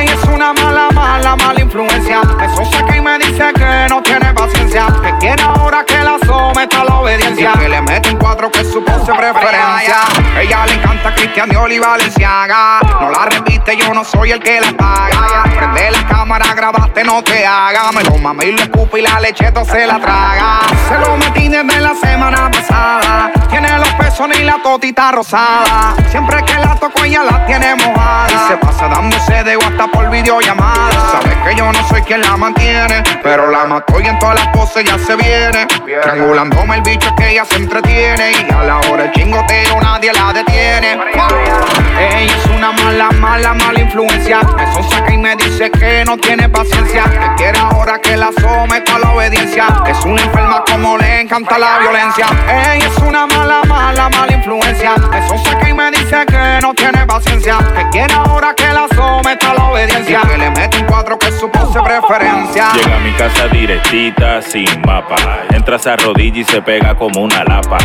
Ella 0.00 0.14
es 0.14 0.24
una 0.24 0.52
mala, 0.52 0.88
mala, 0.92 1.36
mala 1.36 1.60
influencia. 1.60 2.22
Me 2.22 2.48
sonsaca 2.54 2.96
y 2.96 3.00
me 3.00 3.18
dice 3.18 3.52
que 3.54 3.86
no 3.88 4.02
tiene 4.02 4.32
paciencia. 4.32 4.86
Que 5.02 5.18
quiere 5.18 5.42
ahora 5.42 5.84
que 5.84 5.98
la 5.98 6.18
someta 6.26 6.80
a 6.80 6.84
la 6.84 6.94
obediencia. 6.96 7.52
Y 7.54 7.58
que 7.58 7.68
le 7.68 7.82
mete 7.82 8.10
un 8.10 8.16
cuatro 8.16 8.50
que 8.50 8.60
es 8.60 8.72
su 8.72 8.82
pose 8.84 9.12
preferencia. 9.12 9.96
Ella 10.40 10.66
le 10.66 10.74
encanta 10.74 11.14
Cristian 11.14 11.48
Dior 11.50 11.70
y 11.70 11.78
Valenciaga. 11.78 12.80
No 13.00 13.10
la 13.10 13.26
repite, 13.26 13.76
yo 13.76 13.92
no 13.94 14.04
soy 14.04 14.32
el 14.32 14.40
que 14.40 14.60
la 14.60 14.72
paga. 14.72 15.73
Grabaste, 16.64 17.04
no 17.04 17.22
te 17.22 17.44
haga. 17.44 17.92
Me 17.92 18.02
lo 18.04 18.16
mame 18.16 18.46
y 18.46 18.52
lo 18.52 18.62
escupe 18.62 19.00
y 19.00 19.02
la 19.02 19.20
lecheto 19.20 19.66
se 19.66 19.86
la 19.86 20.00
traga. 20.00 20.60
Se 20.88 20.98
lo 20.98 21.14
metí 21.18 21.46
desde 21.46 21.78
la 21.78 21.94
semana 21.94 22.50
pasada. 22.50 23.30
Tiene 23.50 23.68
los 23.78 23.88
pesos 23.90 24.30
y 24.34 24.44
la 24.44 24.56
totita 24.62 25.12
rosada. 25.12 25.94
Siempre 26.08 26.42
que 26.46 26.54
la 26.54 26.74
toco 26.76 27.04
ella 27.04 27.22
la 27.22 27.44
tiene 27.44 27.74
mojada. 27.74 28.28
Y 28.32 28.48
se 28.48 28.56
pasa 28.56 28.88
dándose 28.88 29.44
de 29.44 29.58
hasta 29.62 29.88
por 29.88 30.08
videollamada. 30.08 31.20
Sabes 31.20 31.36
que 31.46 31.54
yo 31.54 31.70
no 31.70 31.86
soy 31.86 32.00
quien 32.00 32.22
la 32.22 32.34
mantiene, 32.34 33.02
pero 33.22 33.50
la 33.50 33.66
mató 33.66 34.00
y 34.00 34.06
en 34.06 34.18
todas 34.18 34.36
las 34.36 34.48
poses 34.56 34.86
ya 34.86 34.98
se 34.98 35.16
viene. 35.16 35.66
Triangulándome 35.66 36.76
el 36.76 36.80
bicho 36.82 37.14
que 37.14 37.32
ella 37.32 37.44
se 37.44 37.56
entretiene. 37.56 38.32
Y 38.32 38.50
a 38.50 38.64
la 38.64 38.78
hora 38.78 39.04
el 39.04 39.12
chingoteo 39.12 39.82
nadie 39.82 40.14
la 40.14 40.32
detiene. 40.32 40.98
Ella 41.98 42.34
es 42.34 42.46
una 42.46 42.72
mala, 42.72 43.10
mala, 43.10 43.52
mala 43.52 43.80
influencia. 43.80 44.40
Me 44.56 44.82
saca 44.88 45.12
y 45.12 45.18
me 45.18 45.36
dice 45.36 45.70
que 45.70 46.04
no 46.06 46.16
tiene 46.16 46.48
Que 46.54 47.34
quiere 47.36 47.58
ahora 47.58 48.00
que 48.00 48.16
la 48.16 48.30
someta 48.40 48.94
a 48.94 48.98
la 49.00 49.10
obediencia. 49.12 49.66
Es 49.88 50.04
una 50.04 50.22
enferma 50.22 50.62
como 50.70 50.96
le 50.96 51.22
encanta 51.22 51.58
la 51.58 51.80
violencia. 51.80 52.26
Ella 52.46 52.86
es 52.86 52.98
una 52.98 53.26
mala, 53.26 53.62
mala, 53.64 54.08
mala 54.08 54.32
influencia. 54.32 54.94
Me 55.10 55.20
saca 55.26 55.68
y 55.68 55.74
me 55.74 55.90
dice 55.90 56.24
que 56.26 56.58
no 56.62 56.72
tiene 56.72 57.04
paciencia. 57.06 57.58
Que 57.76 57.88
quiere 57.90 58.14
ahora 58.14 58.54
que 58.54 58.68
la 58.72 58.86
someta 58.94 59.50
a 59.50 59.54
la 59.54 59.64
obediencia. 59.64 60.20
Que 60.20 60.38
le 60.38 60.50
mete 60.50 60.78
un 60.78 60.86
cuatro 60.86 61.18
que 61.18 61.26
es 61.26 61.40
su 61.40 61.50
pose 61.50 61.80
preferencia. 61.82 62.68
Llega 62.72 62.96
a 62.96 63.00
mi 63.00 63.12
casa 63.14 63.48
directita, 63.48 64.40
sin 64.40 64.80
mapa. 64.86 65.16
Entra 65.50 65.74
esa 65.76 65.96
rodilla 65.96 66.38
y 66.38 66.44
se 66.44 66.62
pega 66.62 66.94
como 66.94 67.20
una 67.20 67.42
lapa. 67.42 67.78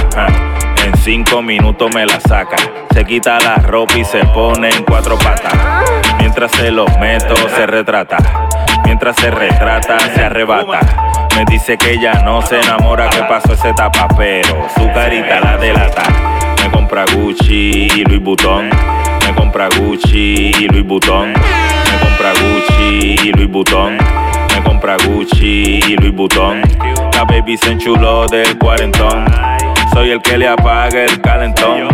En 0.85 0.97
cinco 0.97 1.41
minutos 1.41 1.93
me 1.93 2.05
la 2.05 2.19
saca. 2.19 2.57
Se 2.93 3.05
quita 3.05 3.39
la 3.39 3.55
ropa 3.57 3.97
y 3.97 4.05
se 4.05 4.23
pone 4.25 4.69
en 4.69 4.83
cuatro 4.83 5.17
patas. 5.17 5.53
Mientras 6.19 6.51
se 6.51 6.71
lo 6.71 6.85
meto, 6.99 7.35
se 7.55 7.65
retrata. 7.65 8.17
Mientras 8.85 9.15
se 9.17 9.29
retrata, 9.29 9.99
se 9.99 10.23
arrebata. 10.23 10.79
Me 11.35 11.45
dice 11.45 11.77
que 11.77 11.93
ella 11.93 12.21
no 12.23 12.41
se 12.41 12.59
enamora, 12.59 13.09
que 13.09 13.21
pasó 13.23 13.53
esa 13.53 13.69
etapa, 13.69 14.07
pero 14.17 14.67
su 14.75 14.91
carita 14.93 15.39
la 15.39 15.57
delata. 15.57 16.03
Me 16.63 16.71
compra 16.71 17.05
Gucci 17.13 17.87
y 17.95 18.03
Louis 18.05 18.21
Vuitton. 18.21 18.69
Me 19.25 19.33
compra 19.35 19.69
Gucci 19.77 20.51
y 20.59 20.67
Louis 20.67 20.85
Vuitton. 20.85 21.33
Me 21.33 21.99
compra 22.01 22.33
Gucci 22.33 23.15
y 23.23 23.31
Louis 23.33 23.49
Vuitton. 23.49 23.97
Me 24.55 24.63
compra 24.63 24.97
Gucci 25.05 25.79
y 25.87 25.95
Louis 25.97 26.15
Vuitton. 26.15 26.61
La 27.13 27.23
baby 27.23 27.57
se 27.57 27.71
enchuló 27.71 28.27
del 28.27 28.57
cuarentón. 28.57 29.25
Soy 29.93 30.11
el 30.11 30.21
que 30.21 30.37
le 30.37 30.47
apaga 30.47 31.03
el 31.03 31.21
calentón. 31.21 31.87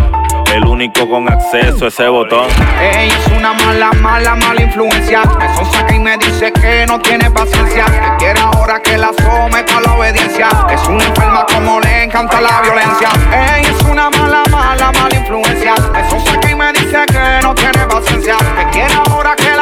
El 0.54 0.64
único 0.64 1.08
con 1.08 1.28
acceso 1.28 1.86
a 1.86 1.88
ese 1.88 2.08
botón. 2.08 2.46
Ella 2.80 3.14
es 3.14 3.26
una 3.36 3.52
mala, 3.52 3.92
mala, 3.92 4.34
mala 4.36 4.62
influencia. 4.62 5.22
Me 5.38 5.64
saca 5.64 5.94
y 5.94 5.98
me 5.98 6.16
dice 6.18 6.52
que 6.52 6.86
no 6.86 6.98
tiene 7.00 7.30
paciencia. 7.30 7.84
Que 7.86 8.16
quiere 8.18 8.40
ahora 8.40 8.80
que 8.80 8.96
la 8.96 9.08
someta 9.08 9.78
a 9.78 9.80
la 9.80 9.94
obediencia. 9.94 10.48
Es 10.70 10.86
una 10.88 11.04
enferma 11.04 11.46
como 11.52 11.80
le 11.80 12.04
encanta 12.04 12.40
la 12.40 12.60
violencia. 12.62 13.08
Ella 13.32 13.68
es 13.68 13.82
una 13.82 14.10
mala, 14.10 14.42
mala, 14.50 14.92
mala 14.92 15.14
influencia. 15.14 15.74
Me 15.92 16.08
saca 16.08 16.50
y 16.50 16.54
me 16.54 16.72
dice 16.72 17.04
que 17.06 17.40
no 17.42 17.54
tiene 17.54 17.84
paciencia. 17.90 18.36
Que 18.38 18.70
quiere 18.70 18.94
ahora 19.08 19.34
que 19.36 19.55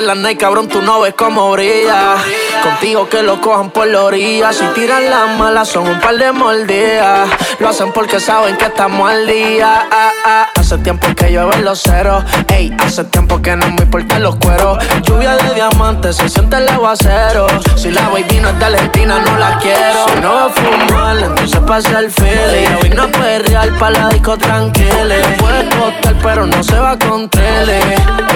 La 0.00 0.14
night, 0.14 0.38
cabrón, 0.38 0.68
tú 0.68 0.80
no 0.80 1.00
ves 1.00 1.14
cómo 1.14 1.50
brilla. 1.50 2.14
Contigo 2.62 3.08
que 3.08 3.22
lo 3.22 3.40
cojan 3.40 3.70
por 3.70 3.88
la 3.88 4.04
orilla. 4.04 4.52
Si 4.52 4.64
tiran 4.66 5.10
las 5.10 5.36
malas, 5.36 5.68
son 5.68 5.88
un 5.88 5.98
par 5.98 6.16
de 6.16 6.30
mordidas. 6.30 7.28
Lo 7.58 7.68
hacen 7.68 7.92
porque 7.92 8.20
saben 8.20 8.56
que 8.56 8.66
estamos 8.66 9.10
al 9.10 9.26
día. 9.26 9.88
Ah, 9.90 10.12
ah. 10.24 10.48
Hace 10.54 10.78
tiempo 10.78 11.08
que 11.16 11.32
llueven 11.32 11.64
los 11.64 11.82
ceros. 11.82 12.22
Ey, 12.48 12.72
hace 12.78 13.04
tiempo 13.04 13.42
que 13.42 13.56
no 13.56 13.66
me 13.72 13.82
importan 13.82 14.22
los 14.22 14.36
cueros. 14.36 14.78
Lluvia 15.02 15.36
de 15.58 15.64
diamantes, 15.64 16.16
se 16.16 16.28
siente 16.28 16.56
el 16.56 16.68
aguacero. 16.68 17.46
Si 17.76 17.90
la 17.90 18.08
baby 18.08 18.38
no 18.40 18.50
es 18.50 18.54
no 18.54 19.38
la 19.38 19.58
quiero. 19.58 20.06
Si 20.06 20.20
no 20.20 20.34
va 20.34 20.44
a 20.44 20.50
fumar, 20.50 21.18
entonces 21.18 21.60
pasa 21.66 21.98
el 21.98 22.10
feeling. 22.10 22.66
Ella 22.66 22.78
vino 22.82 23.02
a 23.02 23.08
perrear 23.08 23.70
pa' 23.78 23.90
la 23.90 24.08
disco 24.08 24.36
tranquila. 24.36 25.16
Puede 25.38 25.68
costar, 25.70 26.14
pero 26.22 26.46
no 26.46 26.62
se 26.62 26.78
va 26.78 26.96
con 26.98 27.28
tele. 27.28 27.80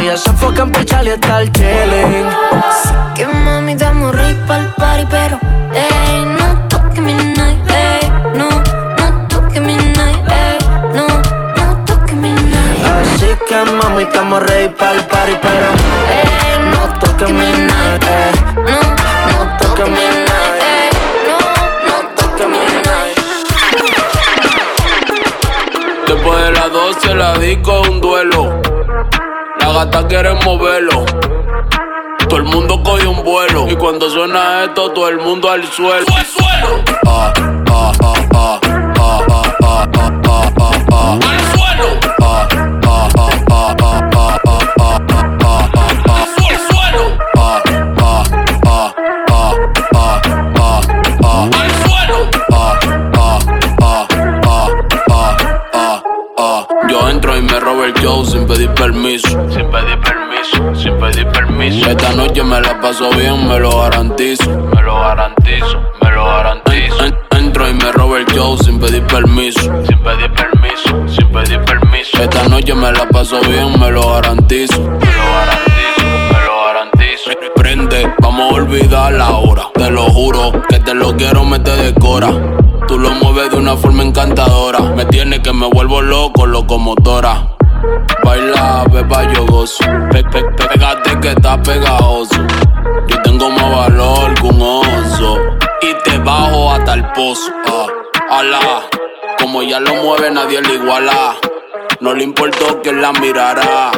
Ella 0.00 0.16
se 0.16 0.30
enfoca 0.30 0.62
en 0.62 0.72
pichar 0.72 1.06
y 1.06 1.10
estar 1.10 1.44
chilling. 1.52 2.26
Así 2.50 2.94
que 3.14 3.26
mami, 3.26 3.72
estamos 3.72 4.14
rey 4.14 4.34
pa'l 4.48 4.74
party, 4.76 5.06
pero 5.08 5.38
ey, 5.74 6.24
no 6.24 6.68
toques 6.68 7.00
mi 7.00 7.14
night, 7.14 7.70
ey, 7.70 8.12
no, 8.34 8.48
no 8.48 9.28
toques 9.28 9.62
mi 9.62 9.76
night, 9.76 10.28
ey, 10.28 10.58
no, 10.94 11.06
no 11.06 11.84
toques 11.84 12.16
mi 12.16 12.32
night. 12.32 13.14
Así 13.14 13.28
que 13.48 13.70
mami, 13.70 14.02
estamos 14.02 14.42
ready 14.42 14.68
para 14.70 14.92
el 14.92 15.04
party, 15.04 15.36
pero 15.40 15.66
Ey, 16.10 16.42
no 16.48 16.51
toques 17.22 17.34
mi 17.34 17.52
night, 17.66 18.04
eh. 18.04 18.32
no, 18.56 18.78
no 19.30 19.56
toques 19.58 19.88
mi 19.88 20.06
night, 20.28 20.62
ey, 20.72 20.88
no, 21.28 21.36
no 21.86 21.94
toques 22.16 22.48
mi 22.48 22.64
night. 22.86 23.16
Después 26.08 26.38
de 26.44 26.50
las 26.52 26.72
12 26.72 27.14
la 27.14 27.38
disco 27.38 27.82
es 27.82 27.88
un 27.88 28.00
duelo. 28.00 28.60
La 29.60 29.72
gata 29.72 30.06
quiere 30.08 30.32
moverlo. 30.44 31.04
Todo 32.28 32.36
el 32.38 32.44
mundo 32.44 32.82
coge 32.82 33.06
un 33.06 33.22
vuelo. 33.22 33.68
Y 33.68 33.76
cuando 33.76 34.10
suena 34.10 34.64
esto, 34.64 34.90
todo 34.90 35.08
el 35.08 35.18
mundo 35.18 35.48
al 35.50 35.64
suelo. 35.70 36.06
Ah, 37.06 37.32
ah, 37.70 37.92
ah, 38.02 38.14
ah, 38.34 38.60
ah, 38.60 38.60
ah, 38.98 39.22
ah, 39.30 39.54
ah, 39.62 39.86
ah, 39.94 40.50
ah, 40.58 40.72
ah. 40.92 41.18
Al 41.30 41.40
suelo. 41.54 41.88
Ah, 42.20 42.48
ah, 42.50 42.66
ah, 42.86 43.08
ah, 43.14 43.30
suelo. 43.46 43.52
Ah, 43.54 43.76
ah, 43.78 43.81
show 58.00 58.24
sin 58.24 58.46
pedir 58.46 58.70
permiso. 58.74 59.28
Sin 59.50 59.70
pedir 59.70 59.98
permiso, 60.00 60.74
sin 60.74 60.98
pedir 60.98 61.26
permiso. 61.28 61.90
Esta 61.90 62.12
noche 62.12 62.42
me 62.42 62.60
la 62.60 62.80
paso 62.80 63.10
bien, 63.10 63.46
me 63.48 63.58
lo 63.58 63.70
garantizo. 63.82 64.50
Me 64.74 64.82
lo 64.82 64.94
garantizo, 65.00 65.80
me 66.02 66.10
lo 66.10 66.24
garantizo. 66.24 67.04
En- 67.04 67.16
entro 67.38 67.68
y 67.68 67.74
me 67.74 67.92
robo 67.92 68.16
el 68.16 68.26
show 68.26 68.56
sin 68.58 68.80
pedir 68.80 69.06
permiso. 69.06 69.60
Sin 69.86 69.98
pedir 70.02 70.30
permiso, 70.32 71.08
sin 71.08 71.28
pedir 71.30 71.60
permiso. 71.60 72.20
Esta 72.22 72.48
noche 72.48 72.74
me 72.74 72.90
la 72.92 73.06
paso 73.08 73.40
bien, 73.42 73.78
me 73.78 73.90
lo 73.90 74.12
garantizo. 74.12 74.80
Me 74.80 74.88
lo 74.88 74.98
garantizo, 74.98 76.04
me 76.32 76.44
lo 76.44 76.64
garantizo. 76.66 77.30
Vamos 78.20 78.52
a 78.52 78.54
olvidar 78.54 79.12
la 79.12 79.30
hora. 79.36 79.68
Te 79.74 79.90
lo 79.90 80.04
juro 80.04 80.52
que 80.68 80.78
te 80.78 80.94
lo 80.94 81.14
quiero 81.16 81.44
meter 81.44 81.76
de 81.76 81.94
cora. 82.00 82.30
Tú 82.88 82.98
lo 82.98 83.10
mueves 83.10 83.50
de 83.50 83.56
una 83.58 83.76
forma 83.76 84.02
encantadora. 84.02 84.80
Me 84.80 85.04
tiene 85.06 85.40
que 85.42 85.52
me 85.52 85.66
vuelvo 85.68 86.00
loco, 86.00 86.46
locomotora. 86.46 87.48
Baila, 88.24 88.84
beba, 88.90 89.32
yo 89.32 89.44
gozo. 89.46 89.84
Pe- 90.10 90.24
pégate 90.24 91.20
que 91.20 91.28
está 91.30 91.60
pegajoso. 91.62 92.36
Yo 93.08 93.22
tengo 93.22 93.50
más 93.50 93.70
valor 93.76 94.34
que 94.34 94.46
un 94.46 94.62
oso. 94.62 95.38
Y 95.82 95.94
te 96.04 96.18
bajo 96.18 96.72
hasta 96.72 96.94
el 96.94 97.04
pozo. 97.12 97.50
Ah, 97.66 98.38
alá. 98.38 98.60
Como 99.38 99.62
ella 99.62 99.80
lo 99.80 99.94
mueve, 99.96 100.30
nadie 100.30 100.60
le 100.62 100.74
iguala. 100.74 101.34
No 102.00 102.14
le 102.14 102.24
importó 102.24 102.80
quién 102.82 103.02
la 103.02 103.12
mirará. 103.12 103.90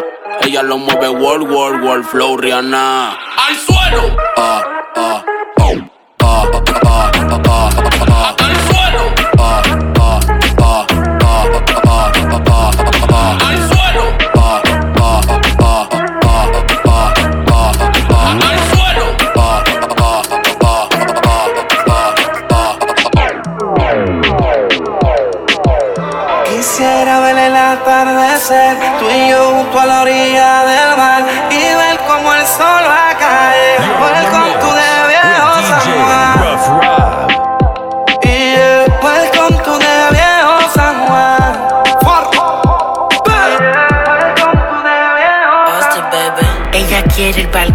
Ella 0.42 0.62
lo 0.62 0.78
mueve 0.78 1.08
world, 1.08 1.48
world, 1.50 1.82
world 1.82 2.04
flow, 2.04 2.36
Rihanna. 2.36 3.16
¡Al 3.36 3.56
suelo! 3.56 4.16
Ah, 4.36 4.62
ah, 4.96 5.24
oh. 5.60 5.74
Ah, 6.20 6.44
ah, 6.52 6.62
ah, 6.84 7.10
ah, 7.30 7.40
ah, 7.46 7.70
ah, 7.76 8.04
ah. 8.08 8.36
Ah, 8.38 8.63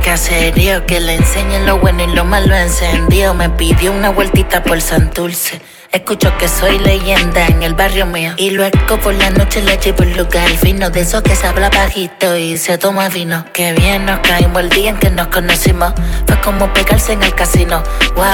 caserío, 0.09 0.87
que 0.87 0.99
le 0.99 1.13
enseñen 1.13 1.67
lo 1.67 1.77
bueno 1.77 2.01
y 2.03 2.07
lo 2.07 2.25
malo 2.25 2.55
encendido. 2.55 3.35
Me 3.35 3.47
pidió 3.47 3.91
una 3.91 4.09
vueltita 4.09 4.63
por 4.63 4.81
Santurce. 4.81 5.61
Escucho 5.91 6.35
que 6.39 6.47
soy 6.47 6.79
leyenda 6.79 7.45
en 7.45 7.61
el 7.61 7.75
barrio 7.75 8.07
mío. 8.07 8.33
Y 8.37 8.49
luego 8.49 8.97
por 9.03 9.13
la 9.13 9.29
noche 9.29 9.61
le 9.61 9.77
llevo 9.77 10.01
un 10.01 10.17
lugar 10.17 10.49
fino 10.49 10.89
de 10.89 11.01
esos 11.01 11.21
que 11.21 11.35
se 11.35 11.45
habla 11.45 11.69
bajito 11.69 12.35
y 12.35 12.57
se 12.57 12.79
toma 12.79 13.07
vino. 13.09 13.45
Que 13.53 13.73
bien 13.73 14.07
nos 14.07 14.19
caímos 14.21 14.63
el 14.63 14.69
día 14.69 14.89
en 14.89 14.97
que 14.97 15.11
nos 15.11 15.27
conocimos. 15.27 15.93
Fue 16.25 16.41
como 16.41 16.73
pegarse 16.73 17.13
en 17.13 17.21
el 17.21 17.35
casino. 17.35 17.83
Wow, 18.15 18.25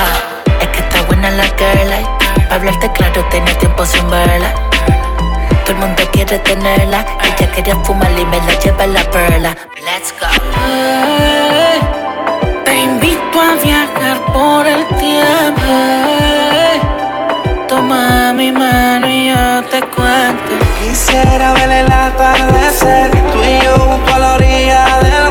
es 0.61 0.67
que 0.69 0.79
está 0.79 1.01
buena 1.01 1.29
la 1.31 1.43
girl. 1.43 2.47
Pa' 2.47 2.55
hablarte 2.55 2.89
claro, 2.93 3.25
tenía 3.29 3.57
tiempo 3.57 3.85
sin 3.85 4.09
verla. 4.09 4.53
Todo 5.65 5.73
el 5.73 5.75
mundo 5.75 6.03
quiere 6.13 6.39
tenerla. 6.39 7.05
Ella 7.21 7.51
quería 7.51 7.75
fumar 7.83 8.11
y 8.17 8.25
me 8.27 8.37
la 8.37 8.59
lleva 8.59 8.87
la 8.87 9.11
perla. 9.11 9.57
Let's 9.83 10.13
go. 10.21 11.14
Ay, 13.37 13.41
Te 13.41 13.41
invito 13.41 13.41
a 13.41 13.55
viajar 13.63 14.17
por 14.33 14.67
el 14.67 14.85
tiempo. 14.97 15.71
Toma 17.67 18.33
mi 18.33 18.51
mano 18.51 19.07
y 19.07 19.29
yo 19.29 19.63
te 19.69 19.81
cuento. 19.81 20.65
Quisiera 20.79 21.53
ver 21.53 21.69
el 21.71 21.91
atardecer, 21.91 23.11
tú 23.11 23.43
y 23.43 23.65
yo 23.65 23.77
junto 23.77 24.13
a 24.13 24.19
la 24.19 24.33
orilla 24.35 24.99
del 25.01 25.24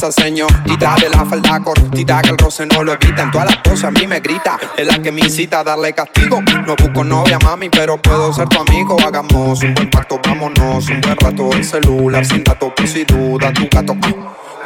esa 0.00 0.12
señorita 0.12 0.94
de 0.98 1.10
la 1.10 1.26
falda 1.26 1.60
cortita 1.60 2.22
que 2.22 2.30
el 2.30 2.38
roce 2.38 2.64
no 2.64 2.82
lo 2.82 2.94
evita. 2.94 3.22
En 3.22 3.30
todas 3.30 3.48
las 3.48 3.58
poses 3.58 3.84
a 3.84 3.90
mí 3.90 4.06
me 4.06 4.20
grita, 4.20 4.58
es 4.74 4.86
la 4.86 4.98
que 4.98 5.12
me 5.12 5.20
incita 5.20 5.60
a 5.60 5.64
darle 5.64 5.92
castigo. 5.92 6.40
No 6.40 6.74
busco 6.74 7.04
novia, 7.04 7.38
mami, 7.38 7.68
pero 7.68 8.00
puedo 8.00 8.32
ser 8.32 8.48
tu 8.48 8.60
amigo. 8.60 8.96
Hagamos 8.98 9.62
un 9.62 9.74
buen 9.74 9.90
pacto, 9.90 10.18
vámonos 10.24 10.88
un 10.88 11.02
buen 11.02 11.16
rato. 11.18 11.50
El 11.52 11.64
celular 11.64 12.24
sin 12.24 12.42
datos, 12.42 12.72
por 12.74 13.06
duda, 13.06 13.52
tu 13.52 13.68
gato. 13.70 13.94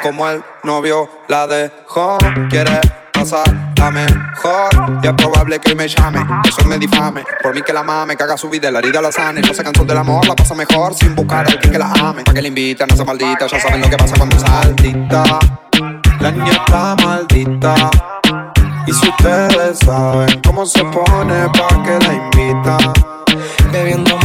Como 0.05 0.29
el 0.29 0.41
novio 0.63 1.11
la 1.27 1.49
dejó, 1.49 2.17
quiere 2.49 2.79
pasar 3.25 3.73
la 3.77 3.91
mejor. 3.91 5.01
Y 5.03 5.07
es 5.07 5.13
probable 5.15 5.59
que 5.59 5.75
me 5.75 5.89
llame, 5.89 6.21
eso 6.47 6.65
me 6.67 6.79
difame. 6.79 7.25
Por 7.43 7.55
mí 7.55 7.63
que 7.63 7.73
la 7.73 7.83
mame, 7.83 8.17
que 8.17 8.23
haga 8.23 8.37
su 8.37 8.51
vida, 8.51 8.71
la 8.71 8.81
herida 8.81 9.01
la 9.01 9.11
sane. 9.11 9.41
No 9.41 9.55
se 9.55 9.65
cansó 9.65 9.85
del 9.85 9.97
amor, 9.97 10.27
la 10.27 10.35
pasa 10.35 10.55
mejor 10.55 10.95
sin 10.95 11.15
buscar 11.15 11.47
a 11.47 11.51
alguien 11.51 11.73
que 11.73 11.79
la 11.79 11.91
ame. 11.93 12.23
Pa' 12.23 12.35
que 12.35 12.43
la 12.43 12.49
invita, 12.49 12.87
no 12.87 12.95
sea 12.97 13.05
maldita, 13.05 13.47
ya 13.47 13.59
saben 13.59 13.81
lo 13.81 13.89
que 13.89 13.97
pasa 13.97 14.15
cuando 14.17 14.39
saltita. 14.39 15.25
La 16.21 16.31
niña 16.31 16.53
está 16.53 16.97
maldita. 17.03 17.75
Y 18.87 18.93
si 18.93 19.09
ustedes 19.09 19.79
saben 19.79 20.43
cómo 20.47 20.67
se 20.67 20.85
pone, 20.85 21.49
pa' 21.49 21.83
que 21.83 22.07
la 22.07 22.15
invitan. 22.15 22.93
Bebiendo 23.73 24.17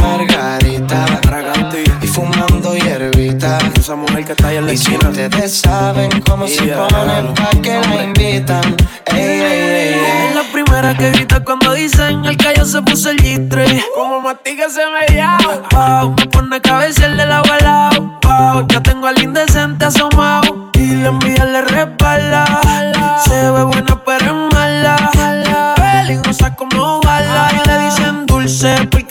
Esa 3.80 3.96
mujer 3.96 4.24
que 4.26 4.32
está 4.32 4.48
ahí 4.48 4.56
en 4.58 4.66
la 4.66 4.72
Y 4.74 4.76
si 4.76 4.92
esquina. 4.92 5.08
ustedes 5.10 5.58
saben 5.60 6.10
cómo 6.28 6.46
se 6.46 6.66
Yeah. 6.66 6.86
ponen 6.88 7.32
pa' 7.34 7.50
que 7.62 7.80
la 7.80 8.04
invitan. 8.04 8.76
Ey, 9.06 9.18
ey, 9.18 9.40
ey, 9.40 9.94
ey. 9.94 10.28
Es 10.28 10.34
la 10.34 10.42
primera 10.52 10.94
que 10.94 11.10
grita 11.12 11.42
cuando 11.42 11.72
dicen 11.72 12.24
el 12.26 12.36
callo 12.36 12.66
se 12.66 12.82
puso 12.82 13.08
el 13.10 13.16
G3. 13.22 13.82
Como 13.94 14.20
mastiga 14.20 14.68
se 14.68 14.82
me 14.86 15.16
llama. 15.16 15.62
Wow, 15.72 16.14
me 16.14 16.26
pone 16.26 16.60
cabeza 16.60 17.06
el 17.06 17.16
del 17.16 17.32
agua 17.32 17.56
al 17.56 17.64
lado. 17.64 18.18
Wow, 18.22 18.66
ya 18.68 18.82
tengo 18.82 19.06
al 19.06 19.20
indecente 19.22 19.86
asomado. 19.86 20.70
Y 20.74 20.80
Y 20.80 20.94
la 20.96 21.08
envidia 21.08 21.44
le 21.46 21.62
respalda. 21.62 23.20
Se 23.24 23.50
ve 23.50 23.62
buena, 23.64 24.02
pero 24.04 24.34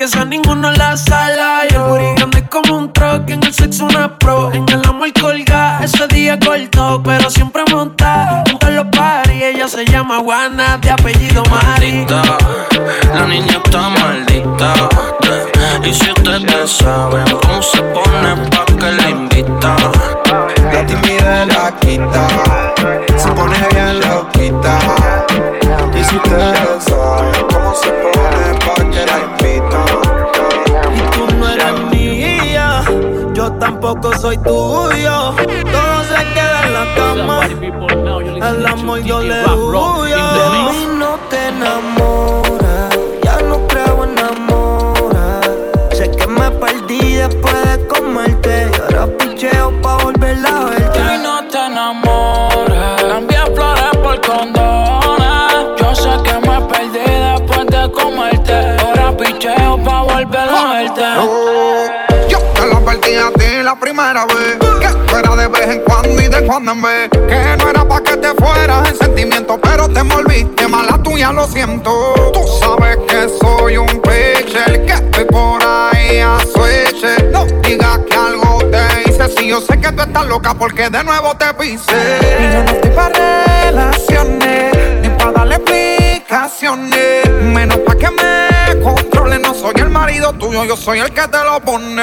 esa 0.09 0.25
ninguno 0.25 0.71
la 0.71 0.97
sala. 0.97 1.61
Y 1.69 1.73
el 1.73 1.81
booty 1.81 2.41
como 2.49 2.77
un 2.77 2.91
truck. 2.91 3.29
En 3.29 3.43
el 3.43 3.53
sexo 3.53 3.85
una 3.85 4.17
pro. 4.17 4.51
En 4.51 4.67
el 4.69 4.81
amor 4.87 5.13
colga. 5.13 5.79
Ese 5.83 6.07
día 6.07 6.37
cortó, 6.39 7.01
pero 7.03 7.29
siempre 7.29 7.63
monta. 7.71 8.43
En 8.47 8.57
todos 8.57 8.73
los 8.73 8.85
paris. 8.87 9.43
Ella 9.43 9.67
se 9.67 9.85
llama 9.85 10.19
Juana, 10.19 10.77
de 10.77 10.89
apellido 10.89 11.43
Mari. 11.45 12.05
La 13.13 13.25
niña 13.27 13.61
está 13.63 13.89
maldita. 13.89 14.73
Y 15.83 15.93
si 15.93 16.11
ustedes 16.11 16.71
saben 16.71 17.25
cómo 17.41 17.61
se 17.61 17.81
pone 17.81 18.49
pa' 18.49 18.65
que 18.65 18.91
la 18.91 19.09
invita. 19.09 19.75
La 20.73 20.85
timidez 20.85 21.47
la 21.47 21.75
quita, 21.79 22.27
se 23.17 23.29
pone 23.31 23.57
bien 23.73 23.99
loquita. 24.01 24.79
Y 25.95 26.03
si 26.03 26.15
ustedes 26.15 26.83
saben 26.83 27.47
cómo 27.51 27.75
se 27.75 27.89
pone 27.89 28.59
pa' 28.65 28.75
que 28.91 29.05
la 29.05 29.19
invita. 29.19 29.48
Tampoco 33.57 34.15
soy 34.17 34.37
tuyo. 34.37 35.33
Todo 35.35 36.03
se 36.03 36.25
queda 36.33 36.65
en 36.65 36.73
la 36.73 36.85
cama. 36.95 37.39
El 38.49 38.65
amor 38.65 38.99
yo 39.01 39.19
le 39.21 39.43
huyo. 39.45 40.17
Y 40.73 40.85
no 40.97 41.17
te 41.29 41.47
enamoras, 41.47 42.97
ya 43.23 43.41
no 43.41 43.67
creo 43.67 44.03
en 44.03 44.19
amor. 44.19 45.15
Sé 45.91 46.09
que 46.11 46.27
me 46.27 46.49
perdí 46.51 47.15
después 47.15 47.55
de 47.63 47.87
comerte. 47.87 48.71
Y 48.71 48.81
ahora 48.81 49.17
picheo 49.17 49.81
pa' 49.81 49.97
volverla 50.03 50.49
a 50.49 50.65
verte. 50.65 50.99
Y 50.99 51.17
no 51.23 51.43
te 51.47 51.65
enamores, 51.65 53.01
cambia 53.01 53.45
flores 53.47 53.97
por 54.03 54.21
condones. 54.21 55.79
Yo 55.79 55.95
sé 55.95 56.09
que 56.23 56.33
me 56.47 56.61
perdí 56.61 57.05
después 57.33 57.67
de 57.67 57.91
comerte. 57.91 58.77
Ahora 58.79 59.17
picheo 59.17 59.83
pa' 59.83 60.01
volver 60.03 60.49
a 60.49 60.73
verte. 60.73 61.98
A 63.21 63.31
ti 63.31 63.63
la 63.63 63.75
primera 63.75 64.25
vez. 64.25 64.57
Que 64.79 64.87
fuera 65.09 65.35
de 65.35 65.47
vez 65.47 65.67
en 65.67 65.81
cuando 65.81 66.21
y 66.21 66.27
de 66.27 66.45
cuando 66.45 66.71
en 66.71 66.81
vez. 66.81 67.09
Que 67.09 67.57
no 67.57 67.69
era 67.69 67.87
pa' 67.87 68.01
que 68.01 68.17
te 68.17 68.33
fueras 68.35 68.89
en 68.89 68.97
sentimiento 68.97 69.59
Pero 69.61 69.89
te 69.89 69.99
envolviste, 69.99 70.67
mala 70.67 71.01
tuya, 71.01 71.31
lo 71.31 71.47
siento. 71.47 71.91
Tú 72.33 72.41
sabes 72.59 72.97
que 73.07 73.29
soy 73.39 73.77
un 73.77 73.87
pitcher 73.87 74.85
Que 74.85 74.93
estoy 74.93 75.25
por 75.25 75.61
ahí 75.63 76.19
a 76.19 76.39
switch 76.39 77.03
No 77.31 77.45
digas 77.63 77.99
que 78.09 78.15
algo 78.15 78.59
te 78.69 79.09
hice 79.09 79.27
Si 79.37 79.47
yo 79.47 79.61
sé 79.61 79.79
que 79.79 79.91
tú 79.91 80.01
estás 80.01 80.25
loca 80.27 80.53
porque 80.53 80.89
de 80.89 81.03
nuevo 81.03 81.35
te 81.35 81.53
pisé 81.53 82.19
Y 82.39 82.53
yo 82.53 82.63
no 82.63 82.71
estoy 82.71 82.91
pa' 82.91 83.09
relaciones 83.09 85.01
Ni 85.01 85.09
pa' 85.09 85.31
darle 85.31 85.55
explicaciones. 85.55 87.29
Menos 87.41 87.77
pa' 87.79 87.95
que 87.95 88.09
me 88.11 88.38
No 89.37 89.53
soy 89.53 89.73
el 89.77 89.89
marido 89.89 90.33
tuyo, 90.33 90.63
yo 90.65 90.75
soy 90.75 90.99
el 90.99 91.11
que 91.11 91.27
te 91.27 91.43
lo 91.43 91.59
pone. 91.59 92.01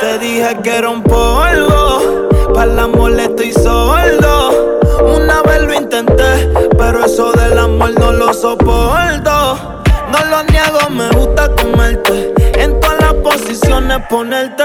Te 0.00 0.18
dije 0.18 0.56
que 0.62 0.76
era 0.76 0.90
un 0.90 1.02
polvo, 1.02 2.28
para 2.52 2.70
el 2.70 2.78
amor 2.78 3.12
le 3.12 3.24
estoy 3.24 3.52
sordo. 3.52 4.78
Una 5.04 5.42
vez 5.42 5.62
lo 5.62 5.74
intenté, 5.74 6.50
pero 6.76 7.04
eso 7.04 7.32
del 7.32 7.58
amor 7.58 7.98
no 7.98 8.12
lo 8.12 8.32
soporto. 8.34 9.82
No 10.10 10.24
lo 10.30 10.42
niego, 10.44 10.90
me 10.90 11.08
gusta 11.10 11.48
comerte. 11.56 12.32
En 12.54 12.78
todas 12.80 13.00
las 13.00 13.14
posiciones 13.14 13.98
ponerte. 14.08 14.64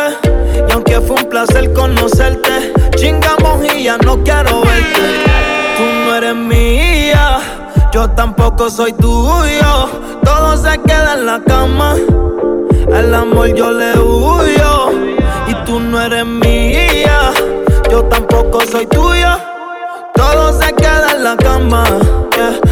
Y 0.68 0.72
aunque 0.72 1.00
fue 1.02 1.18
un 1.18 1.30
placer 1.30 1.72
conocerte, 1.74 2.74
chingamos 2.96 3.64
y 3.74 3.84
ya 3.84 3.98
no 3.98 4.22
quiero 4.24 4.62
verte. 4.62 5.24
Tú 5.78 5.84
no 5.84 6.16
eres 6.16 6.36
mía, 6.36 7.40
yo 7.92 8.10
tampoco 8.10 8.70
soy 8.70 8.94
tuyo. 8.94 9.90
Todo 10.24 10.58
se 10.58 10.78
queda 10.80 11.14
en 11.16 11.26
la 11.26 11.40
cama. 11.42 11.96
El 12.88 13.14
amor 13.14 13.54
yo 13.54 13.72
le 13.72 14.00
huyo 14.00 14.92
y 15.48 15.54
tú 15.66 15.80
no 15.80 16.02
eres 16.02 16.26
mía. 16.26 17.32
Yo 17.90 18.04
tampoco 18.06 18.62
soy 18.62 18.86
tuya. 18.88 19.40
Todo 20.14 20.54
se 20.54 20.74
queda 20.74 21.12
en 21.16 21.24
la 21.24 21.36
cama. 21.38 21.84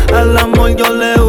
El 0.09 0.37
amor 0.37 0.75
yo 0.75 0.93
le 0.93 1.13
huyo. 1.19 1.28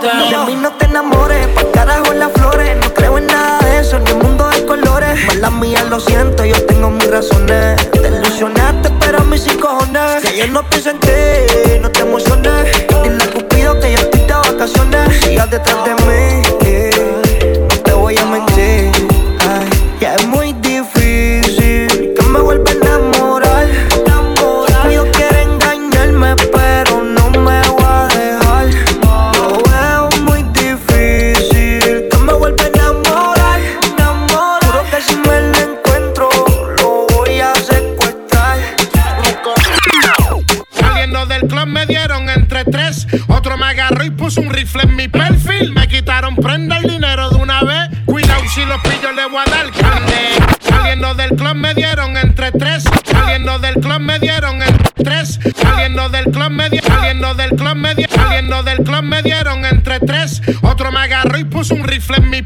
Verte. 0.00 0.06
De 0.06 0.38
mí 0.46 0.54
no 0.54 0.70
te 0.72 0.86
enamores, 0.86 1.46
pa' 1.48 1.70
carajo 1.72 2.12
las 2.12 2.32
flores. 2.32 2.76
No 2.76 2.94
creo 2.94 3.18
en 3.18 3.26
nada 3.26 3.58
de 3.60 3.80
eso, 3.80 3.98
ni 3.98 4.12
un 4.12 4.18
mundo 4.18 4.48
de 4.48 4.64
colores. 4.64 5.24
Mala 5.26 5.50
mía, 5.50 5.84
lo 5.84 6.00
siento, 6.00 6.44
yo 6.44 6.60
tengo 6.66 6.90
mis 6.90 7.10
razones. 7.10 7.90
Te 7.90 8.08
ilusionaste, 8.08 8.90
pero 9.00 9.18
a 9.18 9.24
mí 9.24 9.38
sí 9.38 9.50
cojones. 9.56 10.22
Que 10.22 10.38
yo 10.38 10.46
no 10.48 10.68
pienso 10.68 10.90
en 10.90 11.00
ti, 11.00 11.78
no 11.80 11.90
te 11.90 12.00
emociones. 12.00 12.86
Dile 13.02 13.24
a 13.24 13.30
Cupido 13.32 13.78
que 13.80 13.92
yo 13.92 13.98
estoy 13.98 14.20
de 14.20 14.34
vacaciones. 14.34 15.24
Sigas 15.24 15.50
detrás 15.50 15.84
de 15.84 15.94
mí, 15.94 16.42
Otro 60.62 60.92
me 60.92 61.00
agarró 61.00 61.38
y 61.38 61.44
puso 61.44 61.74
un 61.74 61.84
rifle 61.84 62.18
en 62.18 62.30
mi 62.30 62.41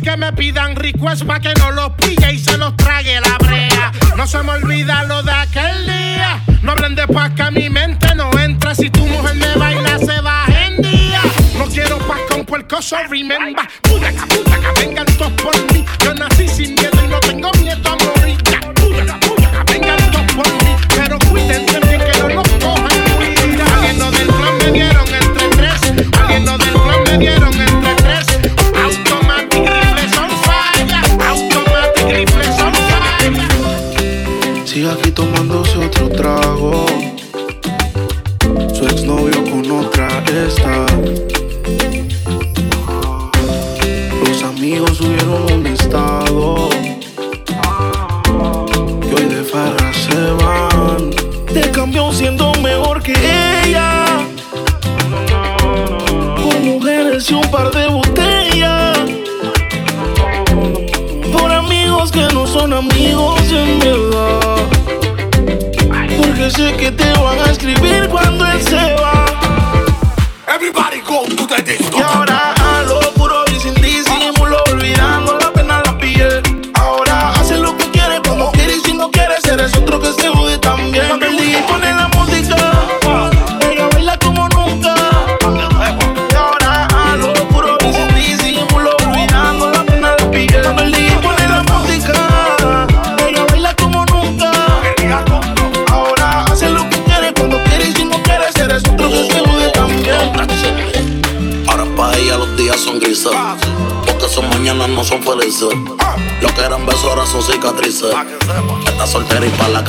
que 0.00 0.16
me 0.16 0.32
pidan 0.32 0.74
request 0.74 1.24
pa' 1.26 1.40
que 1.40 1.52
no 1.58 1.70
los 1.72 1.90
pille 1.92 2.32
y 2.32 2.38
se 2.38 2.56
los 2.56 2.74
trague 2.76 3.20
la 3.20 3.36
brea. 3.38 3.92
No 4.16 4.26
se 4.26 4.42
me 4.42 4.52
olvida 4.52 5.02
lo 5.04 5.22
de 5.22 5.32
aquel 5.32 5.84
día. 5.84 6.42
No 6.62 6.72
hablen 6.72 6.94
de 6.94 7.06
paz 7.08 7.32
que 7.36 7.42
a 7.42 7.50
mi 7.50 7.68
mente 7.68 8.14
no 8.14 8.30
entra. 8.38 8.74
Si 8.74 8.88
tu 8.88 9.04
mujer 9.04 9.34
me 9.34 9.54
baila, 9.56 9.98
se 9.98 10.20
baja 10.20 10.66
en 10.66 10.80
día. 10.80 11.20
No 11.58 11.66
quiero 11.66 11.98
paz 11.98 12.20
con 12.30 12.44
puercoso, 12.46 12.96
remember. 13.10 13.68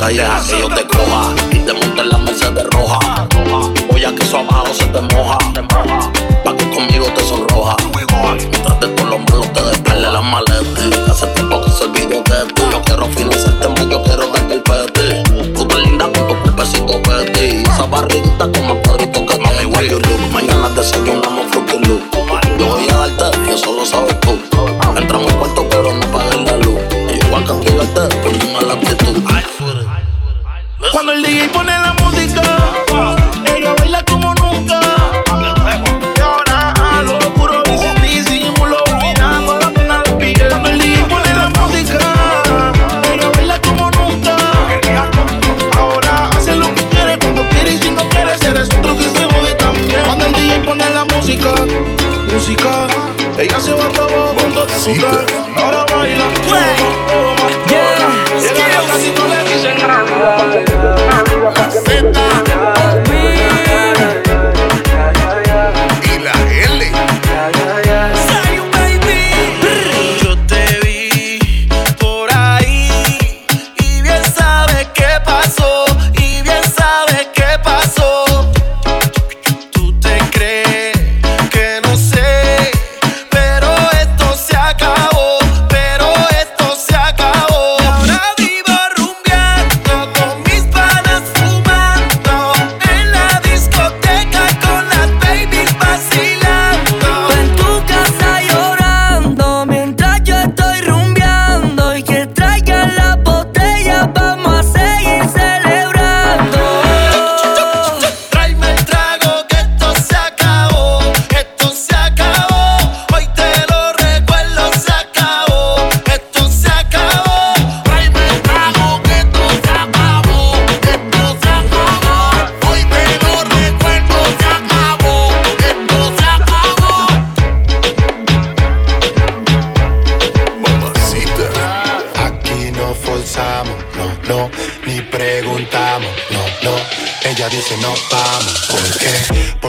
Soltera 0.04 0.33
y 0.33 0.33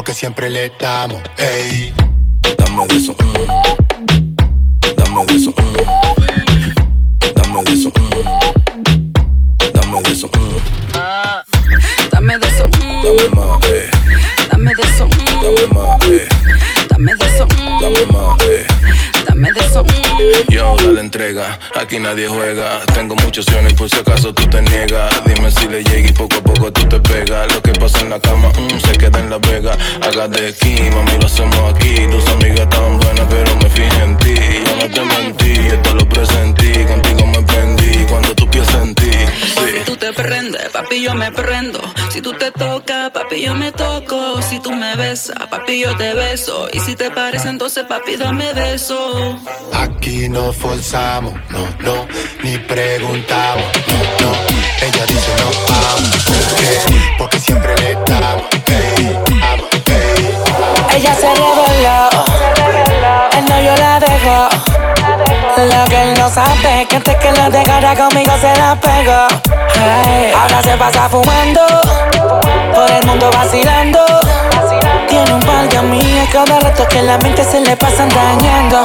Porque 0.05 0.19
siempre 0.19 0.51
le 0.51 0.71
damos, 0.79 1.19
ey. 1.35 1.91
Dame 2.59 2.85
de 2.85 2.95
eso, 2.95 3.15
mm. 3.17 3.33
dame 4.97 5.25
de 5.25 5.33
eso, 5.33 5.49
mm. 5.49 5.63
dame 7.33 7.63
de 7.63 7.73
eso, 7.73 7.89
mm. 7.89 8.11
dame 9.73 10.01
de 10.03 10.11
eso, 10.11 10.27
mm. 10.27 10.59
Dame 12.11 12.37
de 12.37 12.47
eso, 12.47 12.65
mm, 12.67 13.01
dame 13.01 13.29
más, 13.33 13.65
eh. 13.67 13.89
dame 14.51 14.75
de 14.75 14.83
eso, 14.83 15.07
mm, 15.07 15.41
dame 15.41 15.67
más, 15.73 16.07
eh. 16.07 16.27
dame 16.87 17.15
de 17.15 17.25
eso, 17.25 17.47
mm, 17.47 17.81
dame 17.81 18.05
más, 18.05 18.41
eh. 18.43 18.74
Dame 19.35 19.51
de. 19.51 20.45
Yo, 20.49 20.75
dale 20.77 21.01
entrega, 21.01 21.59
aquí 21.75 21.99
nadie 21.99 22.27
juega. 22.27 22.79
Tengo 22.93 23.15
muchas 23.15 23.45
opciones 23.45 23.73
por 23.73 23.89
si 23.89 23.97
acaso 23.97 24.33
tú 24.33 24.47
te 24.47 24.61
niegas. 24.61 25.09
Dime 25.25 25.51
si 25.51 25.67
le 25.67 25.83
llega 25.83 26.09
y 26.09 26.13
poco 26.13 26.37
a 26.37 26.41
poco 26.41 26.71
tú 26.71 26.87
te 26.87 26.99
pegas. 26.99 27.53
Lo 27.53 27.61
que 27.61 27.71
pasa 27.73 27.99
en 28.01 28.09
la 28.09 28.19
cama 28.19 28.49
mm, 28.49 28.79
se 28.79 28.97
queda 28.97 29.19
en 29.19 29.29
la 29.29 29.37
vega. 29.37 29.77
Haga 30.01 30.27
de 30.27 30.49
aquí, 30.49 30.75
mami, 30.93 31.19
lo 31.19 31.25
hacemos 31.25 31.73
aquí. 31.73 32.07
Tus 32.09 32.27
amigas 32.29 32.69
tan 32.69 32.99
buenas, 32.99 33.27
pero 33.29 33.55
me 33.57 33.69
fijé 33.69 34.03
en 34.03 34.17
ti. 34.17 34.35
Yo 34.65 34.75
no 34.87 34.93
te 34.93 35.01
mentí, 35.01 35.51
esto 35.67 35.93
lo 35.95 36.07
presentí. 36.07 36.71
Contigo 36.85 37.27
me 37.27 37.41
prendí 37.43 38.05
cuando 38.07 38.33
tú 38.35 38.49
piensas 38.49 38.83
en 38.83 38.95
ti. 38.95 39.04
Sí. 39.35 39.81
Tú 39.85 39.95
te 39.97 40.13
prendes, 40.13 40.69
papi, 40.69 41.01
yo 41.01 41.13
me 41.13 41.31
prendo. 41.31 41.79
Si 42.09 42.21
tú 42.21 42.33
te 42.33 42.51
tocas, 42.51 43.11
papi, 43.11 43.41
yo 43.41 43.53
me 43.55 43.71
toco. 43.71 44.41
Si 44.41 44.59
tú 44.59 44.71
me 44.71 44.95
besas, 44.95 45.35
papi, 45.49 45.81
yo 45.81 45.95
te 45.97 46.13
beso. 46.13 46.67
Y 46.73 46.79
si 46.79 46.95
te 46.95 47.11
parece, 47.11 47.49
entonces, 47.49 47.85
papi, 47.85 48.15
dame 48.15 48.53
beso. 48.53 49.39
Aquí 49.73 50.29
no 50.29 50.53
forzamos, 50.53 51.33
no, 51.49 51.67
no, 51.79 52.07
ni 52.43 52.57
preguntamos, 52.59 53.65
no, 53.87 54.27
no. 54.27 54.35
Ella 54.81 55.05
dice 55.07 55.31
no 55.39 55.73
vamos, 55.73 56.23
¿por 56.25 56.55
qué? 56.57 56.79
Porque 57.17 57.39
siempre 57.39 57.75
le 57.77 57.93
damos, 58.05 58.43
ey, 58.67 59.07
amo, 59.41 59.67
ey. 59.85 60.97
Ella 60.97 61.15
se 61.15 61.27
reveló, 61.27 62.09
él 63.37 63.45
no 63.49 63.61
yo 63.63 63.75
la 63.77 63.99
dejo. 63.99 64.84
Lo 65.57 65.85
que 65.85 66.01
él 66.01 66.13
no 66.19 66.29
sabe 66.29 66.85
que 66.89 66.97
antes 66.97 67.15
que 67.15 67.31
la 67.31 67.49
dejara 67.49 67.95
conmigo 67.95 68.31
se 68.41 68.53
la 68.57 68.75
pegó. 68.75 69.25
Ahora 70.37 70.61
se 70.61 70.75
pasa 70.75 71.07
fumando, 71.07 71.61
por 72.73 72.91
el 72.91 73.05
mundo 73.05 73.29
vacilando. 73.31 73.99
Tiene 75.07 75.33
un 75.33 75.39
par 75.39 75.69
de 75.69 75.77
amigas 75.77 76.27
cada 76.33 76.59
rato 76.59 76.85
que 76.89 77.01
la 77.01 77.17
mente 77.19 77.43
se 77.45 77.61
le 77.61 77.77
pasan 77.77 78.09
dañando. 78.09 78.83